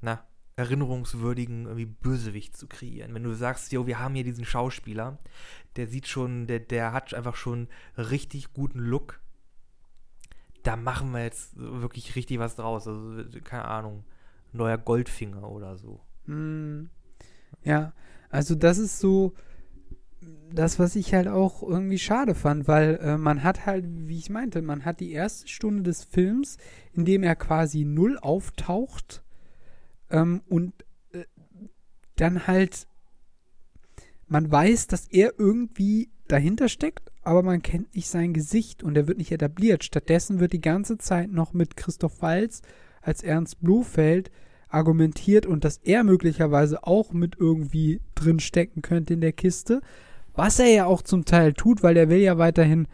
[0.00, 0.26] na,
[0.56, 3.14] erinnerungswürdigen irgendwie Bösewicht zu kreieren.
[3.14, 5.18] Wenn du sagst, jo, wir haben hier diesen Schauspieler,
[5.76, 9.20] der sieht schon, der, der hat einfach schon richtig guten Look.
[10.62, 12.86] Da machen wir jetzt wirklich richtig was draus.
[12.86, 14.04] Also, keine Ahnung,
[14.52, 16.00] neuer Goldfinger oder so.
[16.26, 16.88] Mhm.
[17.64, 17.92] Ja,
[18.30, 19.34] also das ist so
[20.52, 24.30] das, was ich halt auch irgendwie schade fand, weil äh, man hat halt, wie ich
[24.30, 26.56] meinte, man hat die erste Stunde des Films,
[26.92, 29.23] in dem er quasi null auftaucht
[30.14, 30.72] ähm, und
[31.12, 31.24] äh,
[32.16, 32.86] dann halt
[34.26, 39.06] man weiß, dass er irgendwie dahinter steckt, aber man kennt nicht sein Gesicht und er
[39.06, 39.84] wird nicht etabliert.
[39.84, 42.62] Stattdessen wird die ganze Zeit noch mit Christoph Waltz
[43.02, 44.30] als Ernst Blofeld
[44.68, 49.82] argumentiert und dass er möglicherweise auch mit irgendwie drin stecken könnte in der Kiste.
[50.32, 52.88] Was er ja auch zum Teil tut, weil er will ja weiterhin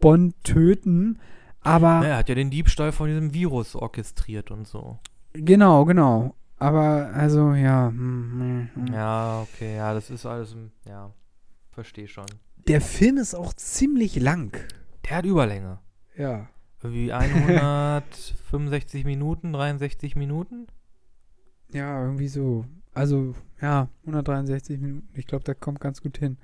[0.00, 1.18] Bond töten.
[1.60, 4.98] Aber Na, er hat ja den Diebstahl von diesem Virus orchestriert und so.
[5.32, 6.34] genau, genau.
[6.62, 7.88] Aber also ja.
[7.88, 8.94] hm, hm, hm.
[8.94, 10.54] Ja, okay, ja, das ist alles,
[10.86, 11.10] ja,
[11.72, 12.26] verstehe schon.
[12.68, 14.56] Der Film ist auch ziemlich lang.
[15.04, 15.80] Der hat Überlänge.
[16.16, 16.48] Ja.
[16.80, 20.68] Irgendwie 165 Minuten, 63 Minuten?
[21.72, 22.64] Ja, irgendwie so.
[22.94, 25.08] Also, ja, 163 Minuten.
[25.14, 26.38] Ich glaube, da kommt ganz gut hin.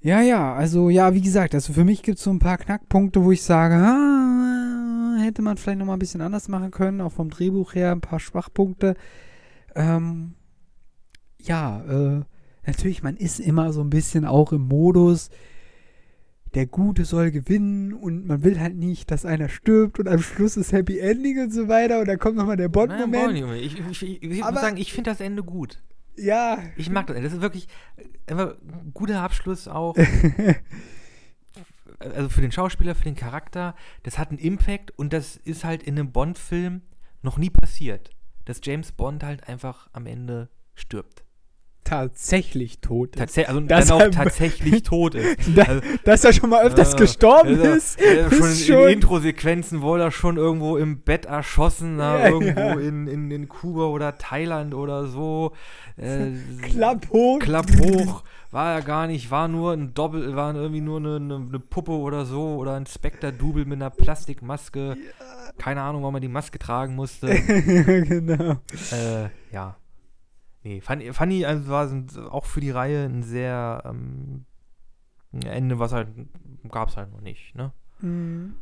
[0.00, 3.22] Ja, ja, also, ja, wie gesagt, also für mich gibt es so ein paar Knackpunkte,
[3.22, 4.65] wo ich sage, ah,
[5.26, 8.00] hätte man vielleicht noch mal ein bisschen anders machen können, auch vom Drehbuch her ein
[8.00, 8.96] paar Schwachpunkte.
[9.74, 10.34] Ähm,
[11.40, 12.24] ja, äh,
[12.66, 15.30] natürlich, man ist immer so ein bisschen auch im Modus,
[16.54, 20.56] der Gute soll gewinnen und man will halt nicht, dass einer stirbt und am Schluss
[20.56, 23.36] ist Happy Ending und so weiter und dann kommt nochmal der Bond-Moment.
[23.56, 25.82] ich ich, ich, ich, muss sagen, ich finde das Ende gut.
[26.16, 26.58] Ja.
[26.76, 27.20] Ich mag das.
[27.20, 27.68] Das ist wirklich
[28.26, 29.96] äh, ein guter Abschluss auch.
[31.98, 33.74] also für den Schauspieler, für den Charakter.
[34.02, 36.82] Das hat einen Impact und das ist halt in einem Bond-Film
[37.22, 38.10] noch nie passiert.
[38.44, 41.25] Dass James Bond halt einfach am Ende stirbt.
[41.86, 43.18] Tatsächlich tot ist.
[43.20, 45.38] Tatsächlich, also Das dann auch er- tatsächlich tot ist.
[45.54, 48.60] Da, Also, dass er schon mal öfters äh, gestorben also, ist, äh, schon in, ist
[48.68, 48.88] in schon.
[48.88, 52.72] Intro-Sequenzen wurde er schon irgendwo im Bett erschossen, da Ja, irgendwo ja.
[52.80, 55.52] In, in, in Kuba oder Thailand oder so.
[55.96, 56.32] Äh,
[56.62, 57.38] Klapp hoch.
[57.38, 61.36] Klapp hoch, war er gar nicht, war nur ein Doppel, war irgendwie nur eine, eine,
[61.36, 64.96] eine Puppe oder so oder ein Spectre-Double mit einer Plastikmaske.
[65.58, 67.28] Keine Ahnung, warum er die Maske tragen musste.
[67.40, 68.56] genau.
[68.92, 69.76] äh, ja.
[70.66, 71.88] Nee, Funny, Funny also war
[72.32, 74.46] auch für die Reihe ein sehr ähm,
[75.32, 76.08] Ende, was halt
[76.68, 77.72] gab es halt noch nicht, ne?
[78.00, 78.56] Mhm.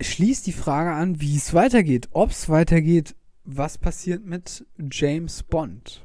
[0.00, 3.14] Schließt die Frage an, wie es weitergeht, ob es weitergeht,
[3.44, 6.04] was passiert mit James Bond.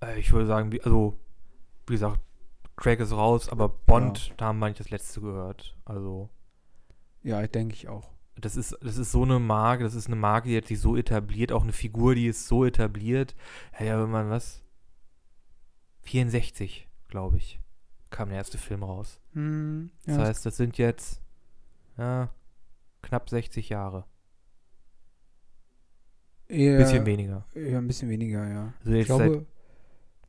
[0.00, 1.18] Äh, ich würde sagen, wie, also,
[1.88, 2.20] wie gesagt,
[2.76, 5.76] Craig ist raus, aber Bond, da haben wir nicht das letzte gehört.
[5.84, 6.30] Also,
[7.24, 8.11] Ja, denke ich auch.
[8.36, 10.96] Das ist, das ist so eine Marke, das ist eine Marke, die hat sich so
[10.96, 13.34] etabliert, auch eine Figur, die ist so etabliert.
[13.78, 14.62] Ja, wenn man was?
[16.02, 17.60] 64, glaube ich,
[18.10, 19.20] kam der erste Film raus.
[19.34, 21.20] Das Ja, heißt, das sind jetzt
[21.96, 22.30] ja,
[23.02, 24.04] knapp 60 Jahre.
[26.48, 27.44] eher, Bisschen weniger.
[27.54, 28.72] Ja, ein bisschen weniger, ja.
[28.80, 29.46] Also Ich glaube,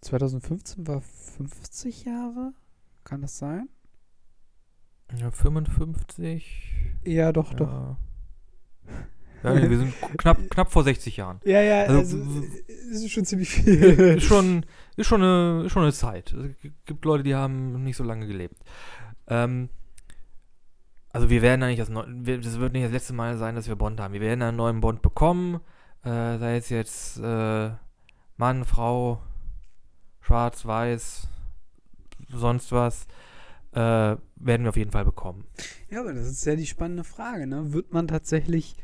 [0.02, 2.54] 2015 war 50 Jahre.
[3.04, 3.68] Kann das sein?
[5.18, 6.72] Ja, 55.
[7.04, 7.68] Ja, doch, doch.
[7.68, 7.98] Ja.
[9.44, 11.40] Ja, nee, wir sind knapp, knapp vor 60 Jahren.
[11.44, 12.44] Ja, ja, Also, also,
[12.92, 13.84] ist schon ziemlich viel.
[14.18, 16.34] ist schon, ist schon eine, ist schon eine Zeit.
[16.34, 18.56] Es gibt Leute, die haben nicht so lange gelebt.
[19.28, 19.70] Ähm,
[21.10, 23.76] also wir werden eigentlich das, neu, das wird nicht das letzte Mal sein, dass wir
[23.76, 24.14] Bond haben.
[24.14, 25.60] Wir werden einen neuen Bond bekommen.
[26.04, 27.72] Äh, sei es jetzt äh,
[28.38, 29.22] Mann, Frau,
[30.22, 31.28] Schwarz, Weiß,
[32.30, 33.08] sonst was,
[33.74, 35.46] äh, werden wir auf jeden Fall bekommen.
[35.90, 37.74] Ja, aber das ist ja die spannende Frage, ne?
[37.74, 38.76] Wird man tatsächlich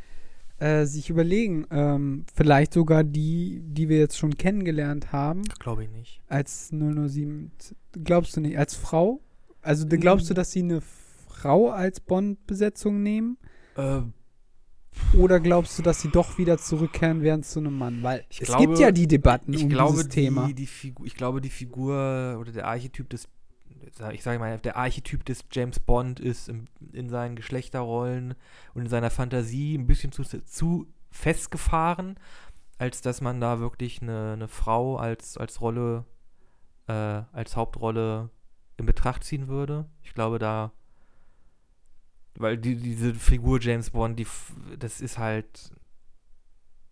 [0.60, 5.90] äh, sich überlegen, ähm, vielleicht sogar die, die wir jetzt schon kennengelernt haben, Glaube ich
[5.92, 6.22] nicht.
[6.28, 7.52] als 007.
[8.04, 8.58] Glaubst du nicht?
[8.58, 9.22] Als Frau?
[9.62, 13.38] Also glaubst du, dass sie eine Frau als Bond-Besetzung nehmen?
[13.78, 14.02] Äh,
[15.18, 18.04] Oder glaubst du, dass sie doch wieder zurückkehren werden zu einem Mann?
[18.04, 20.48] Weil Ich es glaube- gibt ja die Debatten um glaube, dieses Thema.
[20.48, 23.28] Die, die Figur, ich glaube, die Figur oder der Archetyp des,
[24.14, 28.36] ich sage mal, der Archetyp des James Bond ist im, in seinen Geschlechterrollen
[28.74, 32.20] und in seiner Fantasie ein bisschen zu, zu festgefahren,
[32.78, 36.06] als dass man da wirklich eine, eine Frau als, als Rolle,
[36.88, 38.30] äh, als Hauptrolle
[38.78, 39.90] in Betracht ziehen würde.
[40.02, 40.72] Ich glaube, da,
[42.36, 44.28] weil die, diese Figur James Bond, die,
[44.78, 45.74] das ist halt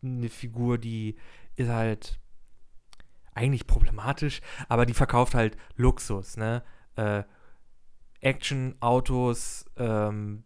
[0.03, 1.15] eine Figur, die
[1.55, 2.19] ist halt
[3.33, 6.63] eigentlich problematisch, aber die verkauft halt Luxus, ne?
[6.97, 7.23] Äh,
[8.19, 10.43] Action, Autos, ähm,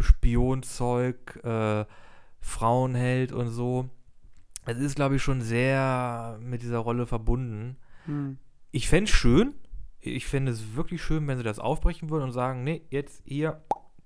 [0.00, 1.84] Spionzeug, äh,
[2.40, 3.88] Frauenheld und so.
[4.66, 7.76] Es ist, glaube ich, schon sehr mit dieser Rolle verbunden.
[8.06, 8.38] Hm.
[8.70, 9.54] Ich fände es schön,
[10.00, 13.62] ich fände es wirklich schön, wenn sie das aufbrechen würden und sagen, nee, jetzt hier,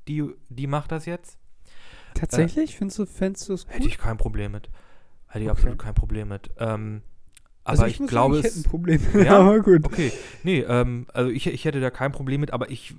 [0.06, 1.38] die, die macht das jetzt.
[2.14, 2.76] Tatsächlich?
[2.76, 3.20] Findest du, es
[3.68, 3.86] Hätte gut?
[3.86, 4.70] ich kein Problem mit.
[5.26, 5.60] Hätte ich Okay.
[5.60, 6.50] absolut kein Problem mit.
[6.58, 7.02] Ähm,
[7.68, 9.00] also aber ich, muss glaube, sagen, ich hätte ein Problem.
[9.24, 9.38] Ja?
[9.40, 9.84] aber gut.
[9.84, 10.12] Okay,
[10.42, 12.94] nee, ähm, also ich, ich hätte da kein Problem mit, aber ich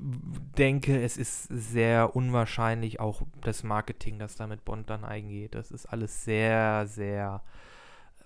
[0.58, 5.56] denke, es ist sehr unwahrscheinlich, auch das Marketing, das da mit Bond dann eingeht.
[5.56, 7.42] Das ist alles sehr, sehr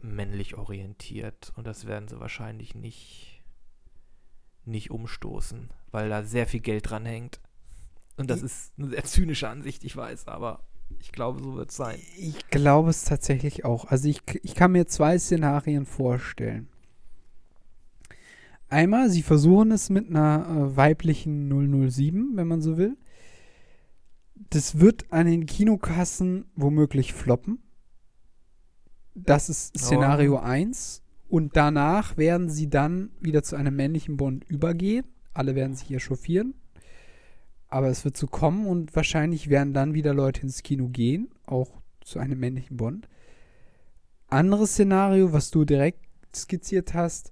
[0.01, 3.41] männlich orientiert und das werden sie wahrscheinlich nicht,
[4.65, 7.39] nicht umstoßen, weil da sehr viel Geld dran hängt.
[8.17, 10.61] Und das I- ist eine sehr zynische Ansicht, ich weiß, aber
[10.99, 11.97] ich glaube, so wird es sein.
[12.17, 13.85] Ich glaube es tatsächlich auch.
[13.85, 16.67] Also ich, ich kann mir zwei Szenarien vorstellen.
[18.69, 21.47] Einmal, sie versuchen es mit einer äh, weiblichen
[21.89, 22.97] 007, wenn man so will.
[24.49, 27.59] Das wird an den Kinokassen womöglich floppen.
[29.15, 31.03] Das ist Szenario 1.
[31.29, 35.05] Und danach werden sie dann wieder zu einem männlichen Bond übergehen.
[35.33, 36.55] Alle werden sich echauffieren.
[37.73, 41.81] Aber es wird so kommen und wahrscheinlich werden dann wieder Leute ins Kino gehen, auch
[42.01, 43.09] zu einem männlichen Bond.
[44.27, 46.05] Anderes Szenario, was du direkt
[46.35, 47.31] skizziert hast,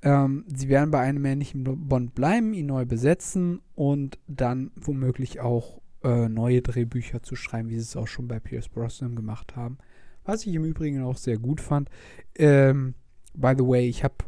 [0.00, 5.82] ähm, sie werden bei einem männlichen Bond bleiben, ihn neu besetzen und dann womöglich auch
[6.02, 9.76] äh, neue Drehbücher zu schreiben, wie sie es auch schon bei Pierce Brosnan gemacht haben.
[10.24, 11.90] Was ich im Übrigen auch sehr gut fand.
[12.34, 12.94] Ähm,
[13.34, 14.24] by the way, ich hab,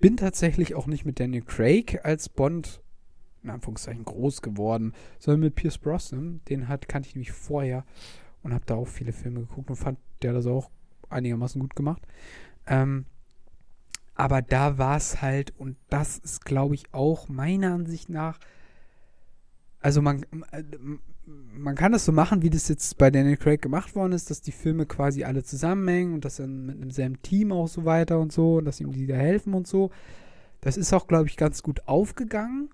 [0.00, 2.81] bin tatsächlich auch nicht mit Daniel Craig als Bond
[3.42, 6.40] in Anführungszeichen groß geworden, sondern mit Pierce Brosnan.
[6.48, 7.84] Den hat, kannte ich nämlich vorher
[8.42, 10.70] und habe da auch viele Filme geguckt und fand der das auch
[11.08, 12.02] einigermaßen gut gemacht.
[12.66, 13.06] Ähm,
[14.14, 18.38] aber da war es halt, und das ist, glaube ich, auch meiner Ansicht nach,
[19.80, 20.24] also man,
[21.26, 24.40] man kann das so machen, wie das jetzt bei Daniel Craig gemacht worden ist, dass
[24.40, 28.18] die Filme quasi alle zusammenhängen und das dann mit einem selben Team auch so weiter
[28.20, 29.90] und so und dass ihm die da helfen und so.
[30.60, 32.70] Das ist auch, glaube ich, ganz gut aufgegangen.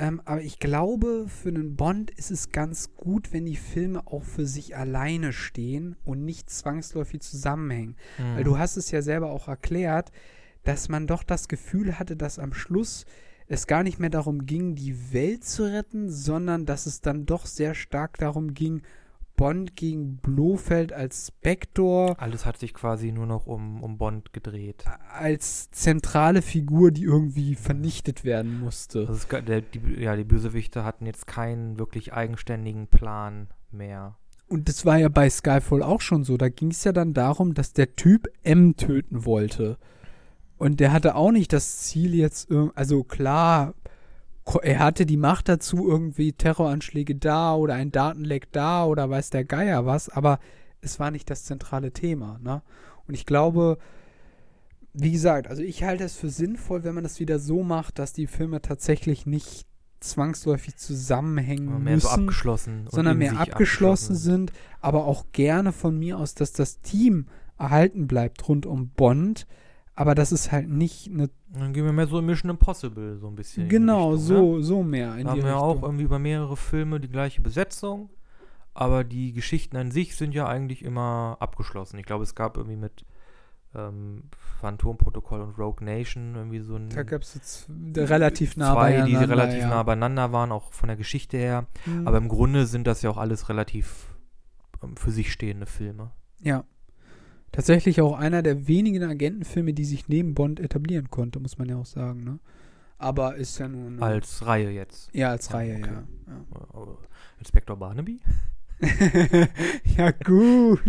[0.00, 4.24] Ähm, aber ich glaube, für einen Bond ist es ganz gut, wenn die Filme auch
[4.24, 7.96] für sich alleine stehen und nicht zwangsläufig zusammenhängen.
[8.34, 10.10] Weil du hast es ja selber auch erklärt,
[10.64, 13.04] dass man doch das Gefühl hatte, dass am Schluss
[13.46, 17.44] es gar nicht mehr darum ging, die Welt zu retten, sondern dass es dann doch
[17.44, 18.80] sehr stark darum ging,
[19.40, 24.84] Bond gegen Blofeld als Spector, Alles hat sich quasi nur noch um, um Bond gedreht.
[25.14, 29.00] als zentrale Figur, die irgendwie vernichtet werden musste.
[29.08, 34.18] Also es, der, die, ja, die Bösewichte hatten jetzt keinen wirklich eigenständigen Plan mehr.
[34.46, 36.36] Und das war ja bei Skyfall auch schon so.
[36.36, 39.78] Da ging es ja dann darum, dass der Typ M töten wollte.
[40.58, 43.72] Und der hatte auch nicht das Ziel jetzt, also klar,
[44.56, 49.44] er hatte die Macht dazu, irgendwie Terroranschläge da oder ein Datenleck da oder weiß der
[49.44, 50.38] Geier was, aber
[50.80, 52.62] es war nicht das zentrale Thema, ne?
[53.06, 53.78] Und ich glaube,
[54.92, 58.12] wie gesagt, also ich halte es für sinnvoll, wenn man das wieder so macht, dass
[58.12, 59.66] die Filme tatsächlich nicht
[60.00, 62.86] zwangsläufig zusammenhängen Aber mehr müssen so abgeschlossen.
[62.90, 67.26] sondern mehr sich abgeschlossen sind, aber auch gerne von mir aus, dass das Team
[67.58, 69.46] erhalten bleibt rund um Bond,
[70.00, 73.26] aber das ist halt nicht eine Dann gehen wir mehr so in Mission Impossible so
[73.28, 73.64] ein bisschen.
[73.64, 74.62] die genau Richtung, so Ne?
[74.62, 75.60] so mehr in Da die haben wir Richtung.
[75.78, 78.10] auch irgendwie über mehrere Filme die gleiche Besetzung,
[78.74, 81.98] aber die Geschichten an sich sind ja eigentlich immer abgeschlossen.
[81.98, 83.04] Ich glaube, es gab irgendwie mit
[83.74, 84.24] ähm,
[84.60, 89.12] Phantomprotokoll und Rogue Nation irgendwie so ein da gab es jetzt relativ nah zwei, die
[89.12, 89.68] beieinander, relativ ja.
[89.68, 91.66] nah beieinander waren, auch von der Geschichte her.
[91.86, 92.06] Mhm.
[92.08, 94.14] Aber im Grunde sind das ja auch alles relativ
[94.82, 96.10] ähm, für sich stehende Filme.
[96.40, 96.64] ja.
[97.52, 101.76] Tatsächlich auch einer der wenigen Agentenfilme, die sich neben Bond etablieren konnte, muss man ja
[101.76, 102.38] auch sagen, ne?
[102.98, 105.08] Aber ist ja eine, Als Reihe jetzt.
[105.14, 105.90] ja als Ja, Reihe, okay.
[105.90, 106.32] ja.
[106.32, 106.82] ja.
[106.82, 106.96] Äh,
[107.38, 108.20] Inspektor Barnaby?
[109.96, 110.80] ja, gut.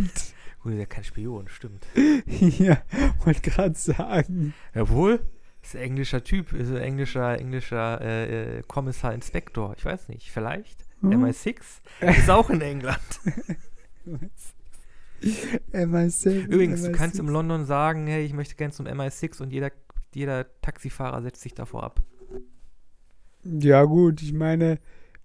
[0.61, 1.87] Gut, der kein Spion, stimmt.
[2.25, 2.81] ja,
[3.23, 4.53] wollte gerade sagen.
[4.75, 5.21] Jawohl,
[5.63, 9.73] ist ein englischer Typ, ist ein englischer, englischer äh, äh, Kommissar Inspektor.
[9.77, 10.85] Ich weiß nicht, vielleicht.
[11.01, 11.23] Hm?
[11.23, 11.59] MI6
[12.01, 12.99] ist auch in England.
[15.73, 16.45] MI6.
[16.45, 16.91] Übrigens, du MI6.
[16.93, 19.71] kannst im London sagen, hey, ich möchte gerne zum MI6 und jeder,
[20.13, 22.01] jeder Taxifahrer setzt sich davor ab.
[23.43, 24.79] Ja, gut, ich meine,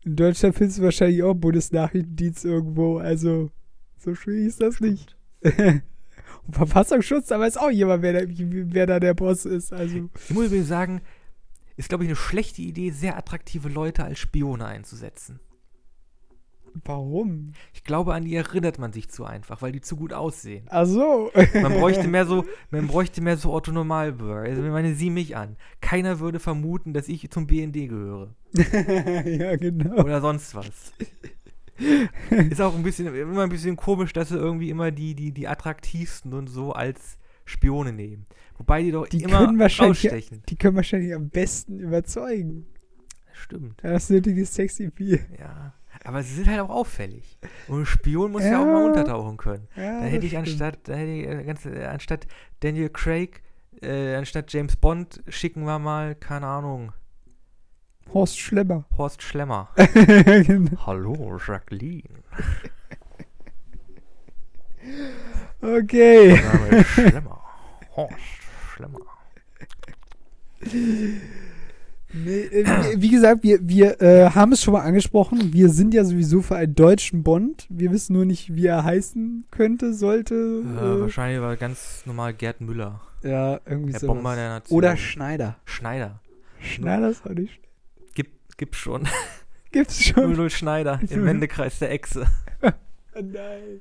[0.04, 2.98] in Deutschland findest du wahrscheinlich auch Bundesnachrichtendienst irgendwo.
[2.98, 3.50] Also,
[3.98, 5.16] so schwierig ist das nicht.
[5.42, 9.72] Und Verfassungsschutz, da weiß auch jemand, wer, der, wer da der Boss ist.
[9.72, 11.02] Also, Ich muss übrigens sagen,
[11.76, 15.40] ist, glaube ich, eine schlechte Idee, sehr attraktive Leute als Spione einzusetzen.
[16.84, 17.52] Warum?
[17.72, 20.66] Ich glaube, an die erinnert man sich zu einfach, weil die zu gut aussehen.
[20.70, 21.30] Ach so.
[21.54, 24.48] Man bräuchte mehr so, man bräuchte mehr so Otto Normalbürger.
[24.48, 25.56] Also, ich meine, sieh mich an.
[25.80, 28.34] Keiner würde vermuten, dass ich zum BND gehöre.
[28.54, 30.02] ja, genau.
[30.02, 30.92] Oder sonst was.
[32.30, 35.46] Ist auch ein bisschen, immer ein bisschen komisch, dass sie irgendwie immer die, die, die
[35.46, 38.26] attraktivsten und so als Spione nehmen.
[38.58, 40.42] Wobei die doch Die immer rausstechen.
[40.48, 42.66] Die können wahrscheinlich am besten überzeugen.
[43.32, 45.20] Stimmt, Das nötige Sexy-Appeal.
[45.38, 45.74] ja.
[46.06, 47.38] Aber sie sind halt auch auffällig.
[47.68, 48.60] Und ein Spion muss ja, Ja.
[48.62, 49.66] auch mal untertauchen können.
[49.76, 50.46] Ja, Da hätte ich stimmt.
[50.48, 52.26] anstatt, da hätte ich, äh, ganz, äh, anstatt
[52.60, 53.42] Daniel Craig,
[53.82, 56.92] äh, anstatt James Bond, schicken wir mal, keine Ahnung,
[58.14, 58.84] Horst Schlemmer.
[58.96, 59.68] Horst Schlemmer.
[60.86, 62.04] Hallo, Jacqueline.
[65.60, 66.36] okay.
[66.84, 67.42] Schlemmer.
[67.96, 68.14] Horst
[68.74, 69.00] Schlemmer.
[72.24, 75.52] Äh, wie, gesagt, wir, wir äh, haben es schon mal angesprochen.
[75.52, 77.66] Wir sind ja sowieso für einen deutschen Bond.
[77.68, 80.34] Wir wissen nur nicht, wie er heißen könnte, sollte.
[80.34, 83.00] Äh, Äh, wahrscheinlich war ganz normal Gerd Müller.
[83.22, 84.06] ja, irgendwie Der so.
[84.06, 84.76] Bomber der Nation.
[84.78, 85.56] Oder Schneider.
[85.64, 86.20] Schneider.
[86.60, 87.60] Schneider ist auch nicht.
[88.14, 89.06] Gibt, gibt's schon.
[89.72, 90.32] Gibt's schon.
[90.34, 92.26] 00 Schneider im Wendekreis der Echse.
[93.14, 93.80] Nein.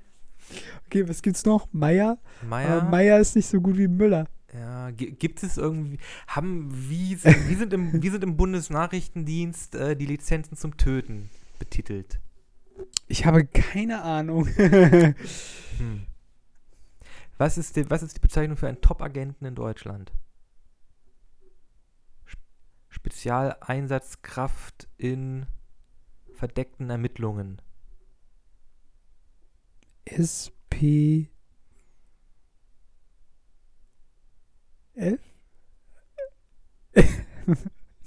[0.87, 1.67] Okay, was gibt's noch?
[1.71, 2.17] Meier?
[2.47, 2.81] Meier.
[2.81, 4.27] Aber Meier ist nicht so gut wie Müller.
[4.59, 9.75] Ja, gi- gibt es irgendwie, haben, wie sind, wie sind, im, wie sind im Bundesnachrichtendienst
[9.75, 11.29] äh, die Lizenzen zum Töten
[11.59, 12.19] betitelt?
[13.07, 14.47] Ich habe keine Ahnung.
[15.77, 16.05] Hm.
[17.37, 20.13] Was, ist die, was ist die Bezeichnung für einen Top-Agenten in Deutschland?
[22.23, 22.39] Sp-
[22.87, 25.47] Spezialeinsatzkraft in
[26.33, 27.61] verdeckten Ermittlungen.
[30.07, 31.27] SP.
[34.95, 35.19] F?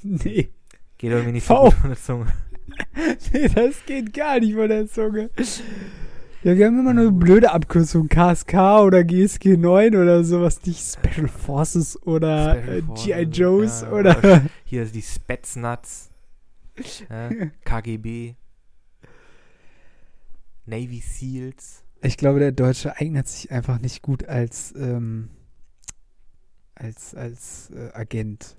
[0.02, 0.48] nee.
[0.96, 2.26] Geht irgendwie nicht so von der Zunge.
[3.32, 5.30] Nee, das geht gar nicht von der Zunge.
[6.44, 8.08] Ja, wir haben immer nur blöde Abkürzungen.
[8.08, 10.64] KSK oder GSG 9 oder sowas.
[10.64, 13.22] Nicht Special Forces oder äh, G.I.
[13.22, 14.42] Joes ja, oder.
[14.64, 16.10] Hier ist die Spetsnaz.
[17.10, 17.30] Ja,
[17.64, 18.34] KGB.
[20.66, 21.82] Navy Seals.
[22.02, 25.30] Ich glaube, der Deutsche eignet sich einfach nicht gut als, ähm,
[26.78, 28.56] als, als äh, Agent.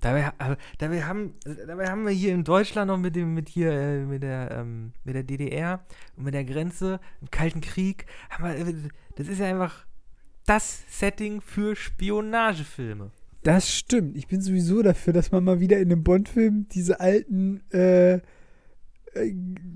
[0.00, 0.32] Dabei,
[0.78, 1.34] dabei, haben,
[1.66, 4.92] dabei haben wir hier in Deutschland noch mit dem, mit hier, äh, mit der, ähm,
[5.04, 5.84] mit der DDR
[6.16, 8.06] und mit der Grenze im Kalten Krieg,
[8.38, 9.86] wir, das ist ja einfach
[10.46, 13.10] das Setting für Spionagefilme.
[13.42, 14.16] Das stimmt.
[14.16, 18.20] Ich bin sowieso dafür, dass man mal wieder in einem Bond-Film diese alten, äh,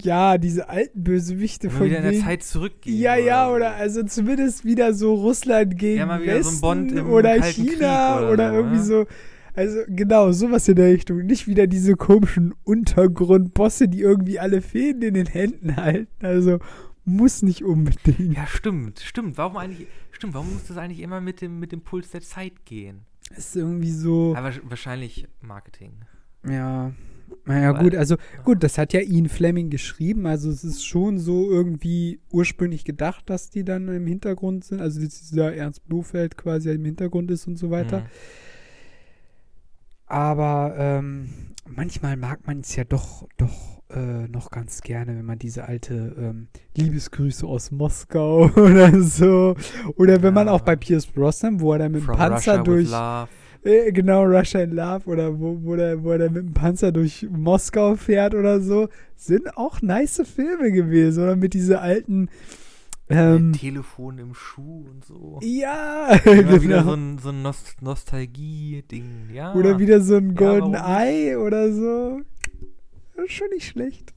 [0.03, 2.99] ja, diese alten Bösewichte Wenn von wieder in der Zeit zurückgehen.
[2.99, 6.61] Ja, ja, oder also zumindest wieder so Russland gegen Ja, mal wieder so ein Westen
[6.61, 8.85] Bond im oder Kalten China oder, oder so, irgendwie ne?
[8.85, 9.07] so.
[9.55, 11.19] Also genau, sowas in der Richtung.
[11.25, 16.25] Nicht wieder diese komischen Untergrundbosse, die irgendwie alle Fäden in den Händen halten.
[16.25, 16.59] Also
[17.05, 18.37] muss nicht unbedingt.
[18.37, 19.39] Ja, stimmt, stimmt.
[19.39, 22.67] Warum eigentlich, stimmt, warum muss das eigentlich immer mit dem, mit dem Puls der Zeit
[22.67, 23.01] gehen?
[23.35, 24.35] Ist irgendwie so.
[24.37, 25.93] Aber wahrscheinlich Marketing.
[26.47, 26.93] Ja.
[27.45, 31.19] Naja, Weil- gut, also gut, das hat ja Ian Fleming geschrieben, also es ist schon
[31.19, 36.37] so irgendwie ursprünglich gedacht, dass die dann im Hintergrund sind, also dass dieser Ernst Blofeld
[36.37, 38.01] quasi im Hintergrund ist und so weiter.
[38.01, 38.07] Mhm.
[40.07, 41.29] Aber ähm,
[41.69, 46.15] manchmal mag man es ja doch, doch äh, noch ganz gerne, wenn man diese alte
[46.19, 49.57] ähm, Liebesgrüße aus Moskau oder so.
[49.97, 50.53] Oder wenn man Ja.
[50.53, 52.91] auch bei Pierce Brosnan, wo er dann mit dem Panzer durch.
[52.91, 53.29] Love.
[53.67, 56.93] Äh, genau, Russia in Love oder wo, wo, der, wo er dann mit dem Panzer
[56.93, 61.25] durch Moskau fährt oder so, sind auch nice Filme gewesen.
[61.25, 62.29] Oder mit dieser alten.
[63.09, 65.39] Ähm, Telefon im Schuh und so.
[65.43, 66.93] ja, Immer wieder so genau.
[66.95, 69.55] ein, so ein Nost Nostalgie-Ding, ja.
[69.55, 72.21] Oder wieder so ein Ja, Golden warum Eye oder so.
[73.27, 74.13] Schon nicht schlecht.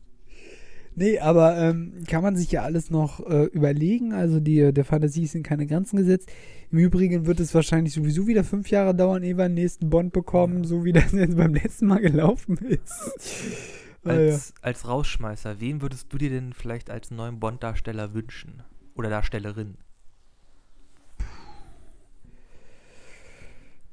[0.96, 4.14] Nee, aber ähm, kann man sich ja alles noch äh, überlegen.
[4.14, 6.30] Also die, der Fantasie sind keine Grenzen gesetzt.
[6.72, 10.14] Im Übrigen wird es wahrscheinlich sowieso wieder fünf Jahre dauern, ehe wir den nächsten Bond
[10.14, 13.12] bekommen, so wie das jetzt beim letzten Mal gelaufen ist.
[14.06, 14.32] Ah, ja.
[14.32, 18.64] als, als Rausschmeißer, wen würdest du dir denn vielleicht als neuen Bond-Darsteller wünschen?
[18.96, 19.76] Oder Darstellerin?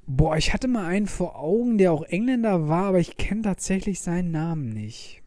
[0.06, 4.00] Boah, ich hatte mal einen vor Augen, der auch Engländer war, aber ich kenne tatsächlich
[4.00, 5.22] seinen Namen nicht.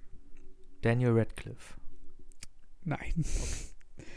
[0.81, 1.75] Daniel Radcliffe.
[2.83, 3.25] Nein.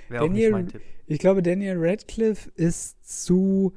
[0.08, 0.82] Wäre auch nicht mein Tipp.
[1.06, 3.74] Ich glaube, Daniel Radcliffe ist zu.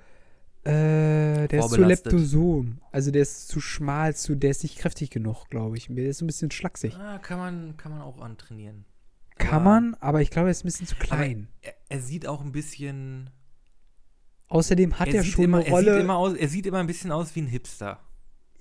[0.64, 2.82] Äh, der ist zu leptosom.
[2.92, 5.88] Also der ist zu schmal, zu, der ist nicht kräftig genug, glaube ich.
[5.90, 6.96] Der ist so ein bisschen schlaksig.
[6.96, 8.86] Ah, kann, man, kann man auch antrainieren.
[9.38, 11.50] Kann Aber man, aber ich glaube, er ist ein bisschen zu klein.
[11.62, 13.30] Er, er sieht auch ein bisschen.
[14.48, 15.94] Außerdem hat er, sieht schon immer, eine Er Rolle.
[15.94, 18.00] sieht, immer aus, er sieht immer ein bisschen aus wie ein Hipster.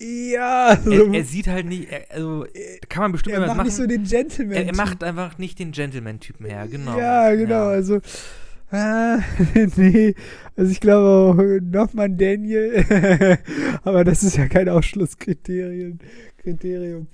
[0.00, 1.90] Ja, also, Er, er sieht halt nicht.
[1.90, 2.46] Er, also,
[2.88, 3.66] kann man bestimmt er macht machen.
[3.66, 4.56] nicht so den Gentleman.
[4.56, 6.98] er, er macht einfach nicht den Gentleman-Typen her, genau.
[6.98, 7.66] Ja, genau.
[7.66, 8.00] Also,
[8.70, 9.18] ah,
[9.76, 10.14] nee.
[10.56, 12.84] Also ich glaube auch nochmal ein Daniel.
[13.82, 15.98] Aber das ist ja kein Ausschlusskriterium.
[16.38, 17.08] Kriterium.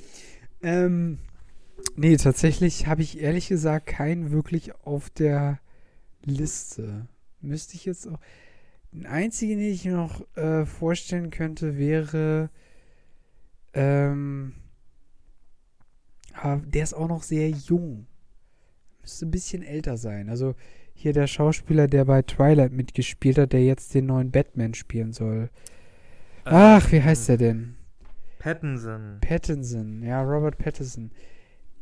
[0.63, 1.19] Ähm,
[1.97, 5.61] nee, tatsächlich habe ich ehrlich gesagt keinen wirklich auf der
[6.25, 7.07] Liste.
[7.41, 8.19] Müsste ich jetzt auch.
[8.93, 12.51] Den einzigen, den ich mir noch äh, vorstellen könnte, wäre.
[13.73, 14.55] Ähm,
[16.35, 18.07] aber der ist auch noch sehr jung.
[19.01, 20.29] Müsste ein bisschen älter sein.
[20.29, 20.55] Also
[20.95, 25.51] hier der Schauspieler, der bei Twilight mitgespielt hat, der jetzt den neuen Batman spielen soll.
[26.45, 27.77] Ach, wie heißt der denn?
[28.39, 29.19] Pattinson.
[29.21, 31.11] Pattinson, ja, Robert Pattinson.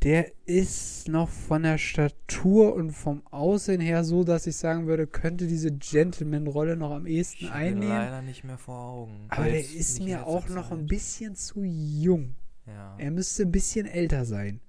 [0.04, 5.08] Der ist noch von der Statur und vom Aussehen her so, dass ich sagen würde,
[5.08, 7.88] könnte diese Gentleman-Rolle noch am ehesten Ich einnehmen.
[7.88, 9.26] leider nicht mehr vor Augen.
[9.28, 10.78] Aber der ist mir auch noch Zeit.
[10.78, 12.36] ein bisschen zu jung.
[12.66, 12.94] Ja.
[12.98, 14.60] Er müsste ein bisschen älter sein.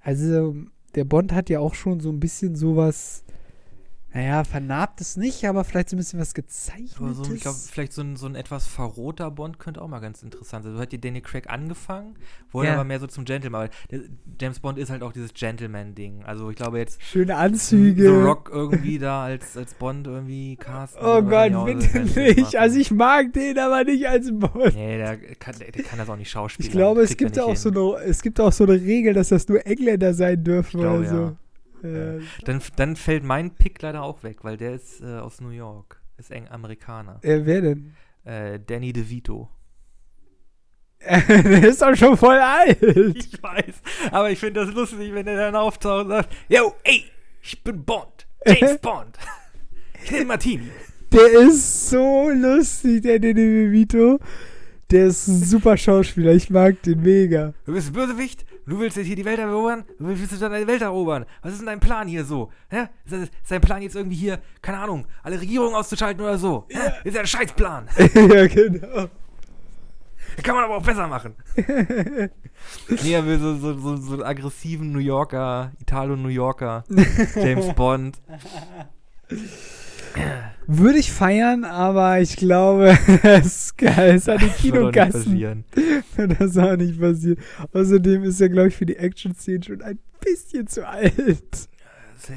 [0.00, 0.56] Also,
[0.96, 3.24] der Bond hat ja auch schon so ein bisschen sowas,
[4.14, 6.96] naja, vernarbtes nicht, aber vielleicht so ein bisschen was gezeichnetes.
[6.98, 10.00] Aber so, ich glaube, vielleicht so ein, so ein etwas verroter Bond könnte auch mal
[10.00, 10.74] ganz interessant sein.
[10.74, 12.14] So hat die Daniel Craig angefangen,
[12.50, 12.74] wurde Ja.
[12.74, 13.70] aber mehr so zum Gentleman.
[13.90, 14.00] Der,
[14.40, 16.24] James Bond ist halt auch dieses Gentleman-Ding.
[16.24, 18.02] Also ich glaube jetzt Schöne Anzüge.
[18.02, 21.00] The Rock irgendwie da als, als Bond irgendwie casten.
[21.02, 22.56] Oh Gott, bitte Sinn nicht.
[22.56, 24.74] Also ich mag den aber nicht als Bond.
[24.74, 26.66] Nee, der kann, der, der kann das auch nicht schauspielen.
[26.68, 29.48] Ich glaube, es gibt auch so eine, es gibt auch so eine Regel, dass das
[29.48, 31.16] nur Engländer sein dürfen Ich glaube, oder so.
[31.16, 31.36] ja.
[31.82, 35.50] Äh, Dann, dann fällt mein Pick leider auch weg, weil der ist äh, aus New
[35.50, 36.00] York.
[36.18, 37.18] Ist eng Amerikaner.
[37.22, 37.94] äh, wer denn?
[38.24, 39.48] Äh, Danny DeVito.
[41.04, 42.80] der ist doch schon voll alt.
[42.80, 43.74] Ich weiß,
[44.12, 47.04] aber ich finde das lustig, wenn er dann auftaucht und sagt, Yo, ey,
[47.42, 49.18] ich bin Bond, James Bond.
[50.04, 50.68] Ich Martini.
[51.12, 54.20] Der ist so lustig, der Danny Vito.
[54.90, 56.32] Der ist ein super Schauspieler.
[56.34, 57.52] Ich mag den mega.
[57.64, 60.82] Du bist Bösewicht, du willst jetzt hier die Welt erobern, du willst jetzt deine Welt
[60.82, 61.26] erobern.
[61.42, 62.50] Was ist denn dein Plan hier so?
[62.68, 62.88] Hä?
[63.04, 66.66] Ist, das, ist dein Plan jetzt irgendwie hier, keine Ahnung, alle Regierungen auszuschalten oder so?
[66.68, 66.92] Hä?
[67.04, 67.88] Ist ja ein Scheißplan.
[68.14, 69.08] ja, genau.
[70.42, 71.34] Kann man aber auch besser machen.
[71.56, 76.84] nee, er will so, so, so, so einen aggressiven New Yorker, Italo-New Yorker,
[77.34, 78.20] James Bond.
[80.66, 85.26] Würde ich feiern, aber ich glaube, es ist hat die Das
[86.16, 87.38] wird das auch nicht passieren.
[87.72, 91.68] Außerdem ist er, glaube ich, für die Action-Szenen schon ein bisschen zu alt.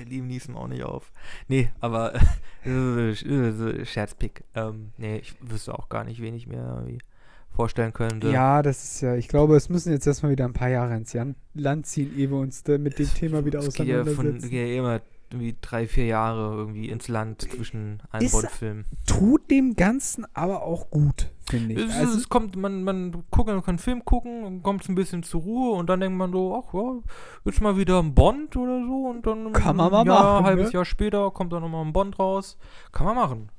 [0.09, 1.11] Liam Neeson auch nicht auf.
[1.47, 2.15] Nee, aber
[2.65, 4.43] äh, Scherzpick.
[4.55, 6.87] Ähm, nee, ich wüsste auch gar nicht, wen ich mir
[7.51, 8.31] vorstellen könnte.
[8.31, 11.15] Ja, das ist ja, ich glaube, es müssen jetzt erstmal wieder ein paar Jahre ins
[11.53, 14.49] Land ziehen, ehe wir uns mit dem Thema wieder es geht ja, von, auseinandersetzen.
[14.49, 15.01] geht ja immer
[15.35, 18.85] irgendwie drei, vier Jahre irgendwie ins Land zwischen einem Bond-Film.
[19.05, 21.79] Tut dem Ganzen aber auch gut, finde ich.
[21.89, 24.89] Es, Also, es kommt, man, man guckt, man kann einen Film gucken, dann kommt es
[24.89, 26.93] ein bisschen zur Ruhe und dann denkt man so, ach ja,
[27.45, 30.45] jetzt mal wieder ein Bond oder so und dann Kann man mal ein Jahr, machen,
[30.45, 30.73] halbes ne?
[30.73, 32.57] Jahr später kommt dann nochmal ein Bond raus.
[32.91, 33.49] Kann man machen.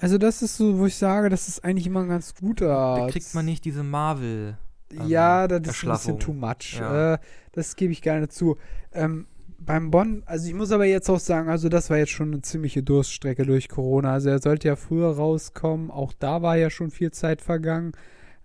[0.00, 2.66] also das ist so, wo ich sage, das ist eigentlich immer ein ganz guter.
[2.96, 4.58] Da kriegt man nicht diese Marvel.
[4.92, 6.78] ähm, Ja, das ist ein bisschen too much.
[6.78, 7.14] Ja.
[7.14, 7.18] Äh,
[7.52, 8.56] das gebe ich gerne zu.
[8.92, 9.26] Ähm,
[9.58, 12.42] beim Bonn, also ich muss aber jetzt auch sagen, also das war jetzt schon eine
[12.42, 14.12] ziemliche Durststrecke durch Corona.
[14.12, 15.90] Also er sollte ja früher rauskommen.
[15.90, 17.92] Auch da war ja schon viel Zeit vergangen.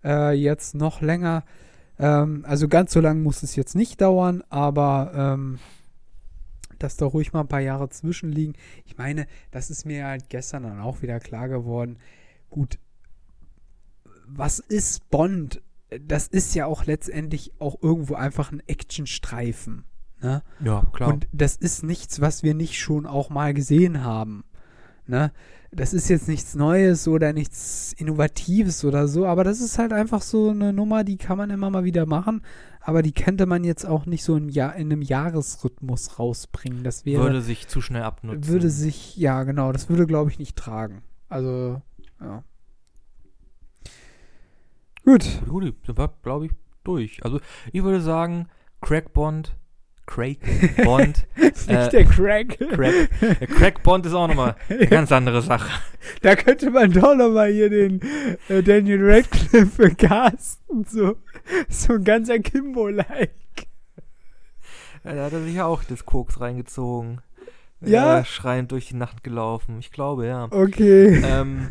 [0.04, 1.44] Äh, jetzt noch länger.
[2.00, 5.60] Ähm, also ganz so lange muss es jetzt nicht dauern, aber ähm,
[6.80, 8.56] dass da ruhig mal ein paar Jahre zwischenliegen.
[8.86, 11.98] Ich meine, das ist mir halt gestern dann auch wieder klar geworden.
[12.50, 12.80] Gut,
[14.26, 15.62] was ist Bond?
[16.02, 19.86] Das ist ja auch letztendlich auch irgendwo einfach ein Actionstreifen.
[20.24, 20.42] Ne?
[20.64, 21.10] Ja, klar.
[21.14, 24.46] Und das ist nichts, was wir nicht schon auch mal gesehen haben.
[25.06, 25.34] Ne?
[25.72, 30.22] Das ist jetzt nichts Neues oder nichts Innovatives oder so, aber das ist halt einfach
[30.22, 32.42] so eine Nummer, die kann man immer mal wieder machen,
[32.80, 36.84] aber die könnte man jetzt auch nicht so im Jahr, in einem Jahresrhythmus rausbringen.
[36.84, 38.48] Das wäre, würde sich zu schnell abnutzen.
[38.48, 41.04] würde sich, ja genau, das würde glaube ich nicht tragen.
[41.28, 41.82] Also,
[42.22, 42.44] ja.
[45.04, 46.52] Gut, Gut, sind wir, glaube ich,
[46.86, 47.26] durch.
[47.26, 47.42] Also
[47.74, 48.48] ich würde sagen,
[50.06, 50.40] Craig
[50.84, 52.58] Bond, Craig Bond, Nicht Äh, der Crack.
[52.60, 55.72] Craig, der Craig Bond ist auch nochmal eine ganz andere Sache.
[56.22, 58.02] Da könnte man doch noch mal hier den
[58.50, 60.84] äh, Daniel Radcliffe casten.
[60.86, 61.16] So,
[61.70, 63.32] so ein ganzer Kimbo-like.
[65.06, 67.22] Ja, da hat er sich ja auch das Koks reingezogen.
[67.82, 68.20] Ja?
[68.20, 69.80] Äh, schreiend durch die Nacht gelaufen.
[69.80, 70.48] Ich glaube, ja.
[70.52, 71.22] Okay.
[71.26, 71.68] ähm,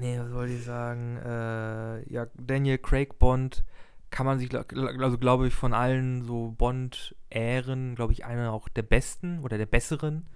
[0.00, 1.16] nee, was wollte ich sagen?
[1.24, 3.64] Äh, ja, Daniel Craig Bond
[4.10, 8.82] kann man sich, also glaube ich, von allen so Bond-Ähren, glaube ich, einer auch der
[8.82, 10.26] besten oder der besseren.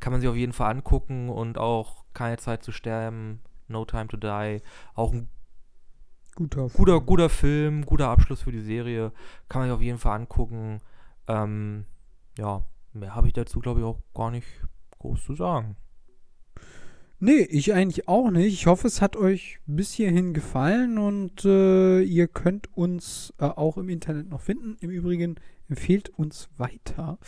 [0.00, 4.08] Kann man sich auf jeden Fall angucken und auch Keine Zeit zu sterben, No Time
[4.08, 4.62] to Die.
[4.94, 5.28] Auch ein
[6.34, 6.68] Guter.
[6.68, 9.12] guter, guter Film, guter Abschluss für die Serie.
[9.48, 10.80] Kann man sich auf jeden Fall angucken.
[11.28, 11.86] Ähm,
[12.38, 14.46] ja, mehr habe ich dazu, glaube ich, auch gar nicht
[14.98, 15.76] groß zu sagen.
[17.18, 18.52] Nee, ich eigentlich auch nicht.
[18.52, 23.78] Ich hoffe, es hat euch bis hierhin gefallen und äh, ihr könnt uns äh, auch
[23.78, 24.76] im Internet noch finden.
[24.80, 25.36] Im Übrigen
[25.68, 27.18] empfehlt uns weiter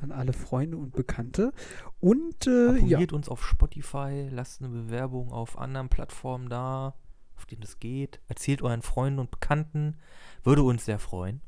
[0.00, 1.52] an alle Freunde und Bekannte.
[2.00, 6.94] Und äh, ja, Abonniert uns auf Spotify, lasst eine Bewerbung auf anderen Plattformen da,
[7.36, 8.20] auf denen es geht.
[8.28, 9.96] Erzählt euren Freunden und Bekannten.
[10.42, 11.42] Würde uns sehr freuen.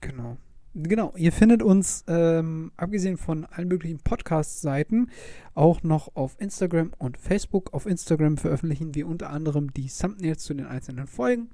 [0.00, 0.36] Genau.
[0.76, 5.08] Genau, ihr findet uns, ähm, abgesehen von allen möglichen Podcast-Seiten,
[5.54, 7.72] auch noch auf Instagram und Facebook.
[7.72, 11.50] Auf Instagram veröffentlichen wir unter anderem die Thumbnails zu den einzelnen Folgen.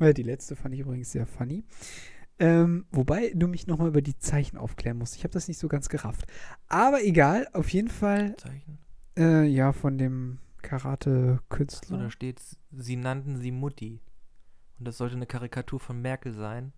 [0.00, 1.62] Äh, die letzte fand ich übrigens sehr funny.
[2.40, 5.14] Ähm, wobei du mich nochmal über die Zeichen aufklären musst.
[5.14, 6.24] Ich habe das nicht so ganz gerafft.
[6.68, 8.78] Aber egal, auf jeden Fall, Zeichen.
[9.16, 11.98] äh, ja, von dem So, Karate-Künstler.
[11.98, 12.40] da steht,
[12.72, 14.00] sie nannten sie Mutti.
[14.78, 16.72] Und das sollte eine Karikatur von Merkel sein,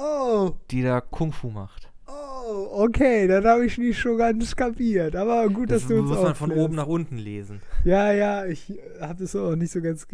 [0.00, 1.90] Oh, die da Kung Fu macht.
[2.06, 5.16] oh, okay, dann habe ich nicht schon ganz kapiert.
[5.16, 7.60] Aber gut, Das dass du uns muss man von oben nach unten lesen.
[7.84, 10.06] Ja, ja, ich habe das auch nicht so ganz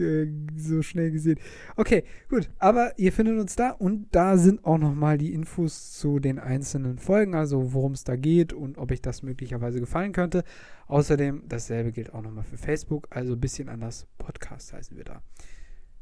[0.57, 1.39] so schnell gesehen.
[1.77, 2.51] Okay, gut.
[2.59, 6.99] Aber ihr findet uns da und da sind auch nochmal die Infos zu den einzelnen
[6.99, 10.43] Folgen, also worum es da geht und ob euch das möglicherweise gefallen könnte.
[10.89, 15.23] Außerdem, dasselbe gilt auch nochmal für Facebook, also ein bisschen anders Podcast heißen wir da.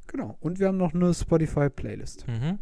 [0.09, 0.37] Genau.
[0.41, 2.26] Und wir haben noch eine Spotify-Playlist.
[2.28, 2.59] Mhm.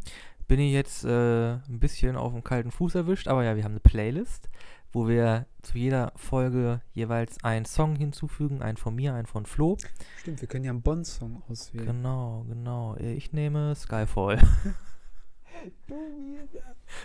[0.51, 3.71] Bin ich jetzt äh, ein bisschen auf dem kalten Fuß erwischt, aber ja, wir haben
[3.71, 4.49] eine Playlist,
[4.93, 9.79] wo wir zu jeder Folge jeweils einen Song hinzufügen, einen von mir, einen von Flo.
[10.19, 11.87] Stimmt, wir können ja einen Bond-Song auswählen.
[11.87, 12.97] Genau, genau.
[12.97, 14.41] Äh, Ich nehme Skyfall.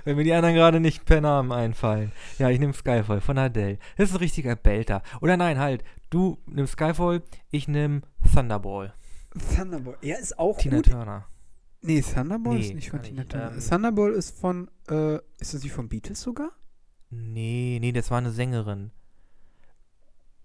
[0.05, 2.13] Wenn mir die anderen gerade nicht per Namen einfallen.
[2.39, 3.77] Ja, ich nehme Skyfall von Adele.
[3.95, 5.03] Das ist ein richtiger Belter.
[5.21, 5.83] Oder nein, halt.
[6.09, 7.21] Du nimmst Skyfall,
[7.51, 8.01] ich nehme
[8.33, 8.95] Thunderball.
[9.55, 9.97] Thunderball.
[10.01, 10.89] Er ist auch Tina gut.
[10.89, 11.27] Turner.
[11.85, 13.51] Nee, Thunderball Nee, ist nicht von Tina ich, Turner.
[13.53, 16.51] ähm, Thunderball ist von, äh, ist das nicht von Beatles sogar?
[17.09, 18.91] Nee, nee, das war eine Sängerin.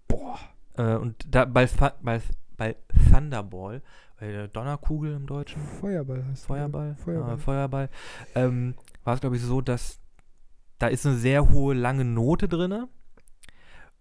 [0.07, 0.39] Boah.
[0.77, 1.67] Äh, und da bei,
[2.01, 2.21] bei,
[2.57, 2.75] bei
[3.09, 3.81] Thunderball,
[4.19, 7.33] bei der Donnerkugel im Deutschen, Feuerball heißt Feuerball, Feuerball.
[7.33, 7.89] Ah, Feuerball
[8.35, 9.99] ähm, war es, glaube ich, so, dass
[10.77, 12.87] da ist eine sehr hohe, lange Note drinne.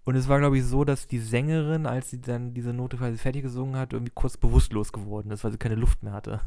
[0.04, 3.18] Und es war, glaube ich, so, dass die Sängerin, als sie dann diese Note quasi
[3.18, 6.40] fertig gesungen hat, irgendwie kurz bewusstlos geworden ist, weil sie keine Luft mehr hatte.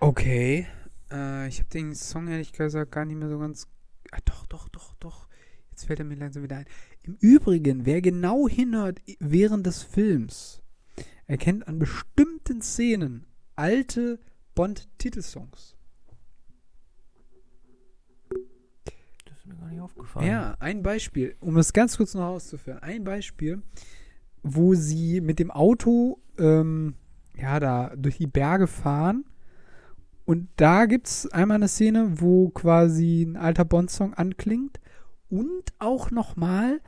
[0.00, 0.66] Okay.
[1.12, 3.68] Äh, ich habe den Song ehrlich gesagt gar nicht mehr so ganz.
[4.10, 5.28] Ah, doch, doch, doch, doch.
[5.70, 6.66] Jetzt fällt er mir langsam wieder ein.
[7.02, 10.62] Im Übrigen, wer genau hinhört während des Films,
[11.26, 13.26] erkennt an bestimmten Szenen
[13.56, 14.18] alte
[14.54, 15.76] Bond-Titelsongs.
[19.26, 20.26] Das ist mir gar nicht aufgefallen.
[20.26, 22.78] Ja, ein Beispiel, um es ganz kurz noch auszuführen.
[22.80, 23.62] Ein Beispiel,
[24.42, 26.94] wo sie mit dem Auto ähm,
[27.36, 29.24] ja, da durch die Berge fahren.
[30.30, 34.78] Und da gibt es einmal eine Szene, wo quasi ein alter Bond-Song anklingt.
[35.28, 36.80] Und auch nochmal,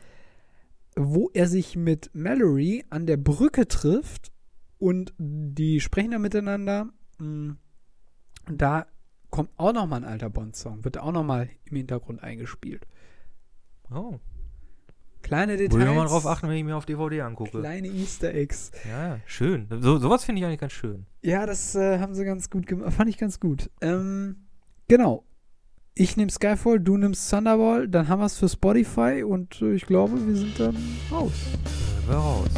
[0.94, 4.30] wo er sich mit Mallory an der Brücke trifft.
[4.78, 6.90] Und die sprechen da miteinander.
[7.18, 7.54] Mm,
[8.46, 8.86] Und da
[9.30, 10.84] kommt auch nochmal ein alter Bond-Song.
[10.84, 12.86] Wird auch nochmal im Hintergrund eingespielt.
[13.92, 14.20] Oh.
[15.22, 15.80] Kleine Details.
[15.80, 17.60] ich nochmal drauf achten, wenn ich mir auf DVD angucke.
[17.60, 18.72] Kleine Easter Eggs.
[18.88, 19.66] Ja, schön.
[19.80, 21.06] So, sowas finde ich eigentlich ganz schön.
[21.22, 22.92] Ja, das äh, haben sie ganz gut gemacht.
[22.92, 23.70] Fand ich ganz gut.
[23.80, 24.36] Ähm,
[24.88, 25.24] genau.
[25.94, 29.84] Ich nehme Skyfall, du nimmst Thunderball, dann haben wir es für Spotify und äh, ich
[29.84, 30.76] glaube, wir sind dann
[31.10, 31.32] raus.
[32.08, 32.48] Äh, raus.